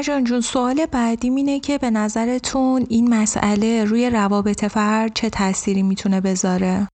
مرجان 0.00 0.24
جون 0.24 0.40
سوال 0.40 0.86
بعدی 0.86 1.30
اینه 1.30 1.60
که 1.60 1.78
به 1.78 1.90
نظرتون 1.90 2.86
این 2.88 3.14
مسئله 3.14 3.84
روی 3.84 4.10
روابط 4.10 4.64
فرد 4.64 5.14
چه 5.14 5.30
تأثیری 5.30 5.82
می‌تونه 5.82 6.20
بذاره؟ 6.20 6.88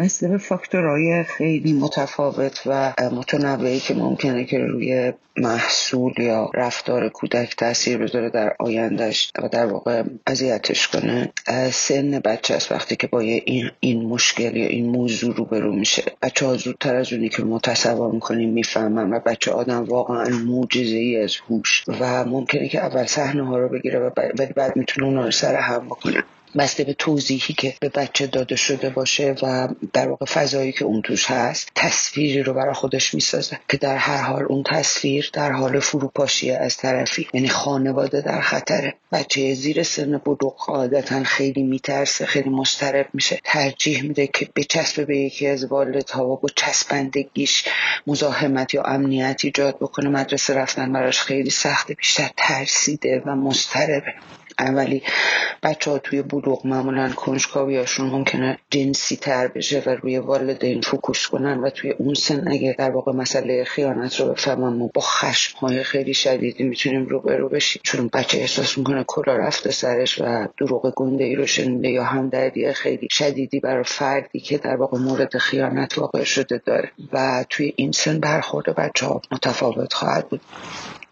به 0.00 0.38
فاکتورهای 0.38 1.24
خیلی 1.24 1.72
متفاوت 1.72 2.62
و 2.66 2.92
متنوعی 3.12 3.80
که 3.80 3.94
ممکنه 3.94 4.44
که 4.44 4.58
روی 4.58 5.12
محصول 5.36 6.12
یا 6.18 6.50
رفتار 6.54 7.08
کودک 7.08 7.56
تاثیر 7.56 7.98
بذاره 7.98 8.30
در 8.30 8.56
آیندهش 8.58 9.32
و 9.42 9.48
در 9.48 9.66
واقع 9.66 10.02
اذیتش 10.26 10.88
کنه. 10.88 11.32
سن 11.72 12.18
بچه 12.18 12.54
است 12.54 12.72
وقتی 12.72 12.96
که 12.96 13.06
با 13.06 13.20
این, 13.20 13.70
این 13.80 14.02
مشکل 14.02 14.56
یا 14.56 14.66
این 14.66 14.90
موضوع 14.90 15.34
روبرو 15.34 15.72
میشه. 15.72 16.02
بچه 16.22 16.46
ها 16.46 16.56
زودتر 16.56 16.96
از 16.96 17.12
اونی 17.12 17.28
که 17.28 17.42
ما 17.42 17.58
تصور 17.58 18.12
می‌کنیم 18.12 18.52
می‌فهمن 18.52 19.12
و 19.12 19.20
بچه 19.20 19.50
آدم 19.50 19.84
واقعا 19.84 20.28
معجزه 20.28 20.96
ای 20.96 21.16
از 21.16 21.36
هوش 21.48 21.84
و 22.00 22.24
ممکنه 22.24 22.68
که 22.68 22.78
اول 22.78 23.06
صحنه 23.06 23.46
ها 23.46 23.58
رو 23.58 23.68
بگیره 23.68 23.98
و 23.98 24.10
بعد 24.56 24.76
می‌تونه 24.76 25.06
اونا 25.06 25.24
رو 25.24 25.30
سر 25.30 25.54
هم 25.54 25.86
بکنه. 25.86 26.24
بسته 26.58 26.84
به 26.84 26.92
توضیحی 26.92 27.54
که 27.54 27.74
به 27.80 27.88
بچه 27.88 28.26
داده 28.26 28.56
شده 28.56 28.90
باشه 28.90 29.34
و 29.42 29.68
در 29.92 30.08
واقع 30.08 30.26
فضایی 30.26 30.72
که 30.72 30.84
اون 30.84 31.02
توش 31.02 31.30
هست 31.30 31.68
تصویری 31.74 32.42
رو 32.42 32.54
برای 32.54 32.74
خودش 32.74 33.14
می‌سازه 33.14 33.60
که 33.68 33.76
در 33.76 33.96
هر 33.96 34.22
حال 34.22 34.42
اون 34.42 34.62
تصویر 34.62 35.30
در 35.32 35.52
حال 35.52 35.80
فروپاشی 35.80 36.50
از 36.50 36.76
طرفی 36.76 37.28
یعنی 37.34 37.48
خانواده 37.48 38.20
در 38.20 38.40
خطره 38.40 38.94
بچه 39.12 39.54
زیر 39.54 39.82
سن 39.82 40.18
بلوغ 40.18 40.70
عادتا 40.70 41.24
خیلی 41.24 41.62
میترسه 41.62 42.26
خیلی 42.26 42.50
مسترب 42.50 43.06
میشه. 43.14 43.40
ترجیح 43.44 44.02
میده 44.02 44.26
که 44.26 44.48
بچسبه 44.56 45.04
به 45.04 45.18
یکی 45.18 45.46
از 45.46 45.64
والدها 45.64 46.26
و 46.26 46.36
با 46.36 46.48
چسبندگیش 46.56 47.64
مزاحمت 48.06 48.74
یا 48.74 48.82
امنیت 48.82 49.40
ایجاد 49.44 49.76
بکنه. 49.76 50.08
مدرسه 50.08 50.54
رفتن 50.54 50.92
براش 50.92 51.20
خیلی 51.20 51.50
سخته 51.50 51.94
بیشتر 51.94 52.30
ترسیده 52.36 53.22
و 53.26 53.34
مستربه 53.34 54.14
ولی 54.68 55.02
بچه 55.62 55.90
ها 55.90 55.98
توی 55.98 56.22
بلوغ 56.22 56.66
معمولا 56.66 57.08
کنجکاویاشون 57.08 58.10
ممکنه 58.10 58.58
جنسی 58.70 59.16
تر 59.16 59.48
بشه 59.48 59.82
و 59.86 59.90
روی 59.90 60.18
والدین 60.18 60.80
فوکوس 60.80 61.26
کنن 61.26 61.58
و 61.58 61.70
توی 61.70 61.90
اون 61.90 62.14
سن 62.14 62.48
اگه 62.48 62.74
در 62.78 62.90
واقع 62.90 63.12
مسئله 63.12 63.64
خیانت 63.64 64.20
رو 64.20 64.26
بفهمن 64.26 64.76
ما 64.76 64.90
با 64.94 65.00
خشم 65.00 65.58
های 65.58 65.82
خیلی 65.82 66.14
شدیدی 66.14 66.64
می‌تونیم 66.64 67.06
رو 67.06 67.48
بشیم. 67.48 67.82
چون 67.84 68.10
بچه 68.12 68.38
احساس 68.38 68.78
می‌کنه 68.78 69.04
کلا 69.06 69.36
رفته 69.36 69.70
سرش 69.70 70.20
و 70.20 70.48
دروغ 70.58 70.92
گنده 70.96 71.24
ای 71.24 71.34
رو 71.34 71.46
شنیده 71.46 71.88
یا 71.88 72.04
هم 72.04 72.28
دردی 72.28 72.72
خیلی 72.72 73.08
شدیدی 73.10 73.60
برای 73.60 73.84
فردی 73.84 74.40
که 74.40 74.58
در 74.58 74.76
واقع 74.76 74.98
مورد 74.98 75.38
خیانت 75.38 75.98
واقع 75.98 76.24
شده 76.24 76.62
داره. 76.66 76.90
و 77.12 77.44
توی 77.48 77.72
این 77.76 77.92
سن 77.92 78.20
برخورد 78.20 78.74
بچه 78.74 79.06
ها 79.06 79.22
متفاوت 79.30 79.92
خواهد 79.92 80.28
بود. 80.28 80.40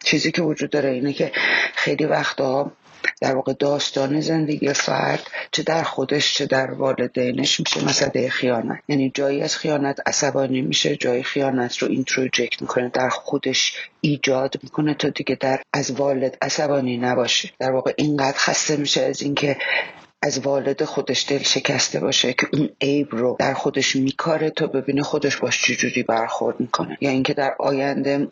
چیزی 0.05 0.33
که 0.33 0.43
وجود 0.43 0.71
داره 0.71 0.91
اینه 0.91 1.13
که 1.13 1.33
خیلی 1.75 2.05
وقتا 2.05 2.73
در 3.21 3.35
واقع 3.35 3.53
داستان 3.53 4.21
زندگی 4.21 4.73
فرد 4.73 5.23
چه 5.53 5.63
در 5.63 5.83
خودش 5.83 6.35
چه 6.35 6.47
در 6.47 6.71
والدینش 6.71 7.61
میشه 7.61 7.85
مسئله 7.85 8.29
خیانت. 8.29 8.79
یعنی 8.89 9.11
جایی 9.15 9.43
از 9.43 9.57
خیانت 9.57 10.01
عصبانی 10.07 10.63
میشه 10.63 10.97
جایی 10.97 11.23
خیانت 11.23 11.79
رو 11.79 11.89
introject 11.89 12.63
می‌کنه 12.63 12.89
در 12.89 13.09
خودش 13.09 13.75
ایجاد 14.01 14.55
می‌کنه 14.63 14.95
تا 14.95 15.09
دیگه 15.09 15.35
در 15.41 15.61
از 15.73 15.91
والد 15.91 16.39
عصبانی 16.43 16.97
نباشه. 16.97 17.51
در 17.59 17.73
واقع 17.73 17.93
اینقدر 17.97 18.39
خسته 18.39 18.77
میشه 18.77 19.03
از 19.03 19.23
اینکه 19.23 19.57
از 20.23 20.39
والد 20.39 20.85
خودش 20.85 21.27
دل 21.29 21.39
شکسته 21.39 22.01
باشه 22.01 22.33
که 22.33 22.47
اون 22.53 22.71
عیب 22.81 23.09
رو 23.11 23.37
در 23.39 23.55
خودش 23.55 23.97
میکاره 23.97 24.51
تا 24.51 24.67
ببینه 24.67 25.03
خودش 25.03 25.37
باش 25.37 25.63
چجوری 25.63 26.03
برخورد 26.03 26.61
می‌کنه. 26.61 26.99
یا 27.01 27.11
اینکه 27.11 27.35
در 27.35 27.55
آینده 27.59 28.29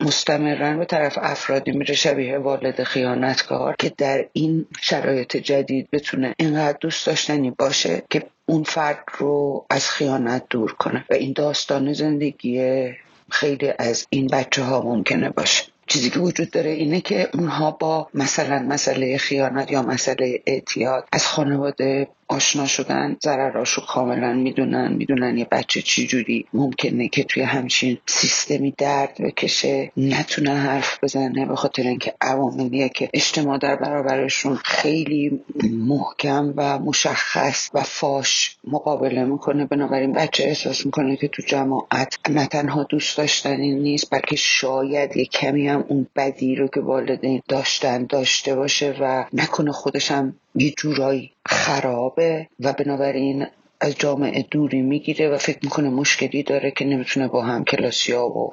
مستمرا 0.00 0.76
به 0.76 0.84
طرف 0.84 1.18
افرادی 1.22 1.72
میره 1.72 1.94
شبیه 1.94 2.38
والد 2.38 2.82
خیانتکار 2.82 3.74
که 3.78 3.92
در 3.98 4.26
این 4.32 4.66
شرایط 4.80 5.36
جدید 5.36 5.88
بتونه 5.92 6.34
اینقدر 6.38 6.78
دوست 6.80 7.06
داشتنی 7.06 7.50
باشه 7.50 8.02
که 8.10 8.22
اون 8.46 8.62
فرد 8.62 9.04
رو 9.18 9.66
از 9.70 9.90
خیانت 9.90 10.44
دور 10.50 10.72
کنه. 10.72 11.04
و 11.10 11.14
این 11.14 11.32
داستان 11.32 11.92
زندگی 11.92 12.88
خیلی 13.30 13.72
از 13.78 14.06
این 14.10 14.26
بچه 14.26 14.62
ها 14.62 14.82
ممکنه 14.82 15.30
باشه. 15.30 15.64
چیزی 15.86 16.10
که 16.10 16.18
وجود 16.18 16.50
داره 16.50 16.70
اینه 16.70 17.00
که 17.00 17.28
اونها 17.34 17.70
با 17.70 18.08
مثلا 18.14 18.58
مسئله 18.58 19.18
خیانت 19.18 19.70
یا 19.70 19.82
مسئله 19.82 20.42
اعتیاد 20.46 21.08
از 21.12 21.26
خانواده 21.26 22.08
آشنا 22.30 22.66
شدن 22.66 23.16
ضرراشو 23.22 23.86
کاملا 23.86 24.32
می‌دونن 24.32 24.92
می‌دونن 24.92 25.38
یه 25.38 25.46
بچه 25.50 25.82
چی 25.82 26.06
جوری 26.06 26.46
ممکنه 26.54 27.08
که 27.08 27.24
توی 27.24 27.42
همچین 27.42 27.98
سیستمی 28.06 28.74
درد 28.78 29.16
بکشه. 29.20 29.92
نتونه 29.96 30.50
حرف 30.54 30.98
بزنه 31.04 31.46
به 31.46 31.56
خاطر 31.56 31.82
اینکه 31.82 32.14
عواملیه 32.20 32.88
که 32.88 33.10
اجتماع 33.14 33.58
در 33.58 33.76
برابرشون 33.76 34.56
خیلی 34.56 35.40
محکم 35.70 36.54
و 36.56 36.78
مشخص 36.78 37.70
و 37.74 37.80
فاش 37.80 38.56
مقابله 38.64 39.24
می‌کنه. 39.24 39.64
بنابراین 39.64 40.12
بچه 40.12 40.44
احساس 40.44 40.86
می‌کنه 40.86 41.16
که 41.16 41.28
تو 41.28 41.42
جماعت 41.46 42.16
نه 42.28 42.46
تنها 42.46 42.84
دوست 42.84 43.18
داشتنی 43.18 43.74
نیست 43.74 44.10
بلکه 44.10 44.36
شاید 44.36 45.16
یه 45.16 45.24
کمی 45.24 45.68
هم 45.68 45.84
اون 45.88 46.06
بدی 46.16 46.54
رو 46.54 46.68
که 46.68 46.80
والدین 46.80 47.42
داشتن 47.48 48.04
داشته 48.04 48.54
باشه 48.54 48.96
و 49.00 49.24
نکنه 49.32 49.72
خودشم 49.72 50.34
یه 50.54 50.70
جورایی 50.70 51.32
خرابه 51.46 52.48
و 52.60 52.72
بنابراین 52.72 53.46
از 53.80 53.96
جامعه 53.98 54.46
دوری 54.50 54.82
می‌گیره 54.82 55.28
و 55.28 55.38
فکر 55.38 55.58
می‌کنه 55.62 55.88
مشکلی 55.88 56.42
داره 56.42 56.70
که 56.70 56.84
نمی‌تونه 56.84 57.28
با 57.28 57.42
هم 57.42 57.64
کلاسیا 57.64 58.26
و 58.26 58.52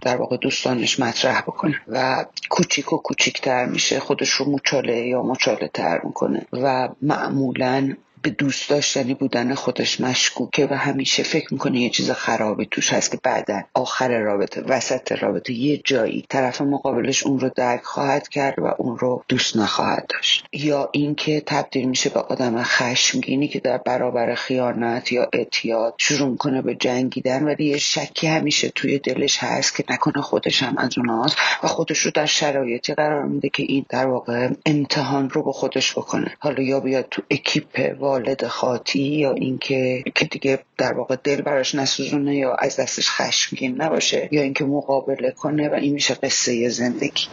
در 0.00 0.16
واقع 0.16 0.36
دوستانش 0.36 1.00
مطرح 1.00 1.40
بکنه 1.40 1.80
و 1.88 2.26
کوچیک 2.50 2.92
و 2.92 2.96
کوچیکتر 2.96 3.66
میشه 3.66 4.00
خودش 4.00 4.30
رو 4.30 4.50
مچاله 4.50 5.06
یا 5.06 5.22
مچاله 5.22 5.68
تر 5.74 6.00
می‌کنه 6.04 6.46
و 6.52 6.88
معمولا 7.02 7.96
به 8.22 8.30
دوست 8.30 8.70
داشتنی 8.70 9.14
بودن 9.14 9.54
خودش 9.54 10.00
مشکوکه 10.00 10.66
و 10.70 10.74
همیشه 10.74 11.22
فکر 11.22 11.46
می‌کنه 11.52 11.80
یه 11.80 11.90
چیز 11.90 12.10
خرابی 12.10 12.68
توش 12.70 12.92
هست 12.92 13.10
که 13.10 13.18
بعدا 13.22 13.62
آخر 13.74 14.18
رابطه 14.18 14.60
وسط 14.60 15.12
رابطه 15.12 15.52
یه 15.52 15.76
جایی 15.84 16.24
طرف 16.28 16.60
مقابلش 16.60 17.26
اون 17.26 17.40
رو 17.40 17.50
درک 17.56 17.82
خواهد 17.82 18.28
کرد 18.28 18.58
و 18.58 18.74
اون 18.78 18.98
رو 18.98 19.24
دوست 19.28 19.56
نخواهد 19.56 20.06
داشت. 20.08 20.44
یا 20.52 20.88
اینکه 20.92 21.42
تبدیل 21.46 21.88
میشه 21.88 22.10
به 22.10 22.20
آدم 22.20 22.62
خشمگینی 22.62 23.48
که 23.48 23.60
در 23.60 23.78
برابر 23.78 24.34
خیانت 24.34 25.12
یا 25.12 25.28
اعتیاد 25.32 25.94
شروع 25.98 26.28
می‌کنه 26.28 26.62
به 26.62 26.74
جنگیدن 26.74 27.42
ولی 27.42 27.64
یه 27.64 27.78
شکی 27.78 28.26
همیشه 28.26 28.68
توی 28.68 28.98
دلش 28.98 29.38
هست 29.38 29.76
که 29.76 29.84
نکنه 29.90 30.22
خودش 30.22 30.62
هم 30.62 30.78
از 30.78 30.98
اوناست 30.98 31.36
و 31.62 31.66
خودش 31.66 31.98
رو 31.98 32.10
در 32.14 32.26
شرایطی 32.26 32.94
قرار 32.94 33.22
میده 33.22 33.48
که 33.48 33.62
این 33.62 33.86
در 33.88 34.06
واقع 34.06 34.48
امتحان 34.66 35.30
رو 35.30 35.42
به 35.42 35.52
خودش 35.52 35.92
بکنه. 35.92 36.36
حالا 36.38 36.62
یا 36.62 36.80
بیاد 36.80 37.06
تو 37.10 37.22
اکیپ 37.30 37.96
والد 38.18 38.46
خاطی 38.46 38.98
یا 38.98 39.32
اینکه 39.32 40.04
که 40.14 40.24
دیگه 40.24 40.58
در 40.78 40.92
واقع 40.92 41.16
دل 41.16 41.40
براش 41.40 41.74
نسوزونه 41.74 42.36
یا 42.36 42.54
از 42.54 42.76
دستش 42.76 43.10
خشمگین 43.10 43.82
نباشه 43.82 44.28
یا 44.32 44.42
اینکه 44.42 44.64
مقابله 44.64 45.30
کنه 45.30 45.68
و 45.68 45.74
این 45.74 45.94
میشه 45.94 46.14
قصه 46.14 46.68
زندگی. 46.68 47.24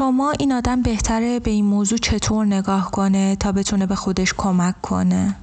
شما 0.00 0.32
این 0.38 0.52
آدم 0.52 0.82
بهتره 0.82 1.40
به 1.40 1.50
این 1.50 1.64
موضوع 1.64 1.98
چطور 1.98 2.46
نگاه 2.46 2.90
کنه 2.90 3.36
تا 3.36 3.52
بتونه 3.52 3.86
به 3.86 3.94
خودش 3.94 4.34
کمک 4.36 4.80
کنه؟ 4.82 5.36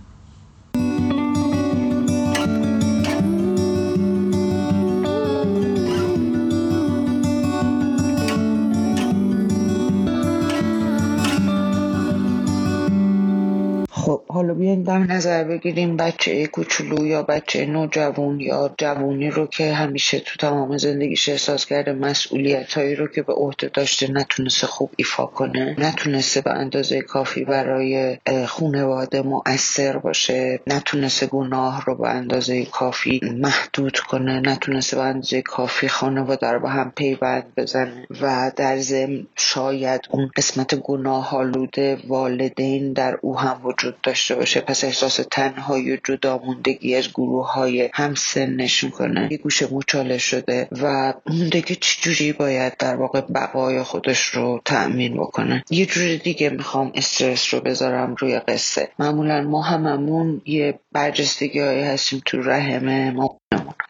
حالا 14.48 14.60
بیایم 14.60 14.84
در 14.84 14.98
نظر 14.98 15.44
بگیریم 15.44 15.98
بچه 15.98 16.48
کوچولو 16.48 17.08
یا 17.08 17.24
بچه 17.24 17.66
نوجوان 17.66 18.40
یا 18.40 18.74
جوونی 18.78 19.30
رو 19.30 19.48
که 19.48 19.74
همیشه 19.74 20.20
تو 20.20 20.36
تمام 20.40 20.78
زندگیش 20.78 21.30
احساس 21.30 21.66
کرده 21.66 21.94
مسئولیت 21.94 22.74
هایی 22.74 22.96
رو 22.96 23.08
که 23.08 23.22
به 23.22 23.34
عهده 23.34 23.70
داشته 23.74 24.12
نتونسته 24.12 24.68
خوب 24.68 24.92
ایفا 24.96 25.26
کنه 25.26 25.76
نتونسته 25.78 26.42
به 26.42 26.52
اندازه 26.52 27.02
کافی 27.02 27.46
برای 27.46 28.18
خونواده 28.48 29.22
مؤثر 29.22 29.98
باشه 29.98 30.60
نتونسته 30.68 31.26
گناه 31.26 31.86
رو 31.86 31.96
به 31.96 32.10
اندازه 32.10 32.66
کافی 32.66 33.20
محدود 33.38 34.00
کنه 34.00 34.40
نتونسته 34.40 34.98
به 34.98 35.04
اندازه 35.04 35.42
کافی 35.42 35.88
خانواده 35.88 36.48
رو 36.48 36.60
به 36.60 36.70
هم 36.70 36.92
پیوند 36.96 37.54
بزنه 37.58 38.08
و 38.22 38.52
در 38.56 38.78
ضمن 38.78 39.28
شاید 39.36 40.02
اون 40.10 40.30
قسمت 40.38 40.76
گناه 40.76 41.36
آلوده 41.36 41.98
والدین 42.08 42.94
در 42.94 43.18
او 43.22 43.40
هم 43.40 43.62
وجود 43.64 44.02
داشته 44.04 44.37
باشه. 44.38 44.62
پس 44.62 44.84
احساس 44.84 45.20
تنهایی 45.32 45.92
و 45.92 45.98
جدا 46.04 46.38
موندگی 46.38 46.96
از 46.96 47.10
گروه 47.10 47.54
های 47.54 47.90
هم 47.94 48.16
سنش 48.16 48.84
می‌کنه 48.84 49.28
یه 49.32 49.38
گوشه 49.38 49.68
مچاله 49.72 50.18
شده 50.18 50.68
و 50.72 51.14
موندگی 51.26 51.76
چجوری 51.76 52.34
باید 52.34 52.78
در 52.78 52.96
واقع 52.96 53.22
بقای 53.22 53.84
خودش 53.84 54.20
رو 54.26 54.62
تأمین 54.66 55.14
بکنه. 55.18 55.64
یه 55.70 55.86
جور 55.86 56.16
دیگه 56.16 56.50
می‌خوام 56.50 56.92
استرس 56.96 57.54
رو 57.54 57.60
بذارم 57.60 58.16
روی 58.20 58.40
قصه. 58.40 58.90
معمولا 59.00 59.42
ما 59.42 59.62
هممون 59.62 60.42
یه 60.46 60.80
برجستگی 60.92 61.60
هایی 61.60 61.84
هستیم 61.84 62.22
تو 62.26 62.42
رحم 62.42 63.14
ما. 63.14 63.40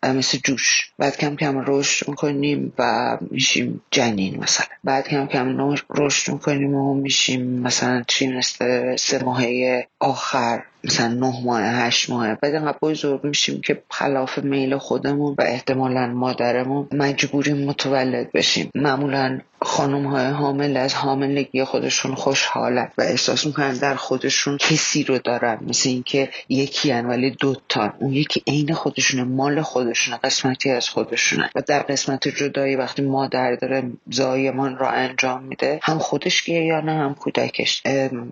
مثل 0.04 0.38
جوش. 0.43 0.91
بعد 0.98 1.17
کم 1.17 1.36
کم 1.36 1.63
رشد 1.67 2.10
می‌کنیم 2.10 2.74
و 2.80 3.17
میشیم 3.32 3.82
جنین 3.91 4.39
مثلا. 4.39 4.65
بعد 4.84 5.08
کم 5.08 5.28
کم 5.28 5.76
رشد 5.89 6.32
می‌کنیم 6.32 6.76
و 6.76 6.93
میشیم 6.93 7.60
مثلا 7.60 8.04
تریمستر 8.08 8.96
سه 8.96 9.24
ماهه 9.24 9.88
آخر 10.00 10.63
مثلا 10.84 11.08
نه 11.08 11.43
ماه 11.46 11.62
هشت 11.62 12.10
ماه 12.10 12.36
بعد 12.36 12.56
انقدر 12.56 12.78
بزرگ 12.82 13.24
میشیم 13.24 13.62
که 13.62 13.84
خلاف 13.89 14.38
میل 14.38 14.78
خودمون 14.78 15.36
و 15.38 15.41
احتمالا 15.41 16.08
مادرمون 16.08 16.88
مجبوریم 16.91 17.58
متولد 17.58 18.32
بشیم. 18.32 18.72
معمولا 18.76 19.39
خانم 19.62 20.06
های 20.06 20.26
حامل 20.26 20.78
از 20.78 20.93
حاملگی 20.93 21.63
خودشون 21.63 22.15
خوشحالن 22.15 22.91
و 22.98 23.02
احساس 23.02 23.46
می‌کنن 23.46 23.74
در 23.74 23.96
خودشون 23.96 24.58
کسی 24.58 25.04
رو 25.04 25.17
دارن. 25.17 25.60
مثل 25.67 25.89
اینکه 25.89 26.30
یکی 26.50 26.91
هن 26.91 27.06
ولی 27.06 27.32
دوتان. 27.32 27.93
اون 28.00 28.13
یکی 28.13 28.43
عین 28.48 28.74
خودشونه 28.74 29.24
مال 29.24 29.62
خودشونه 29.62 30.17
قسمتی 30.24 30.70
از 30.72 30.89
خودشونه. 30.89 31.50
و 31.56 31.62
در 31.62 31.80
قسمت 31.80 32.28
جدایی 32.28 32.76
وقتی 32.76 33.02
مادر 33.02 33.56
داره 33.56 33.84
زایمان 34.10 34.78
را 34.78 34.89
انجام 34.89 35.43
میده 35.43 35.80
هم 35.84 36.00
خودش 36.00 36.50
یا 36.50 36.82
نه 36.82 36.91
هم 36.91 37.15
کودکش. 37.15 37.82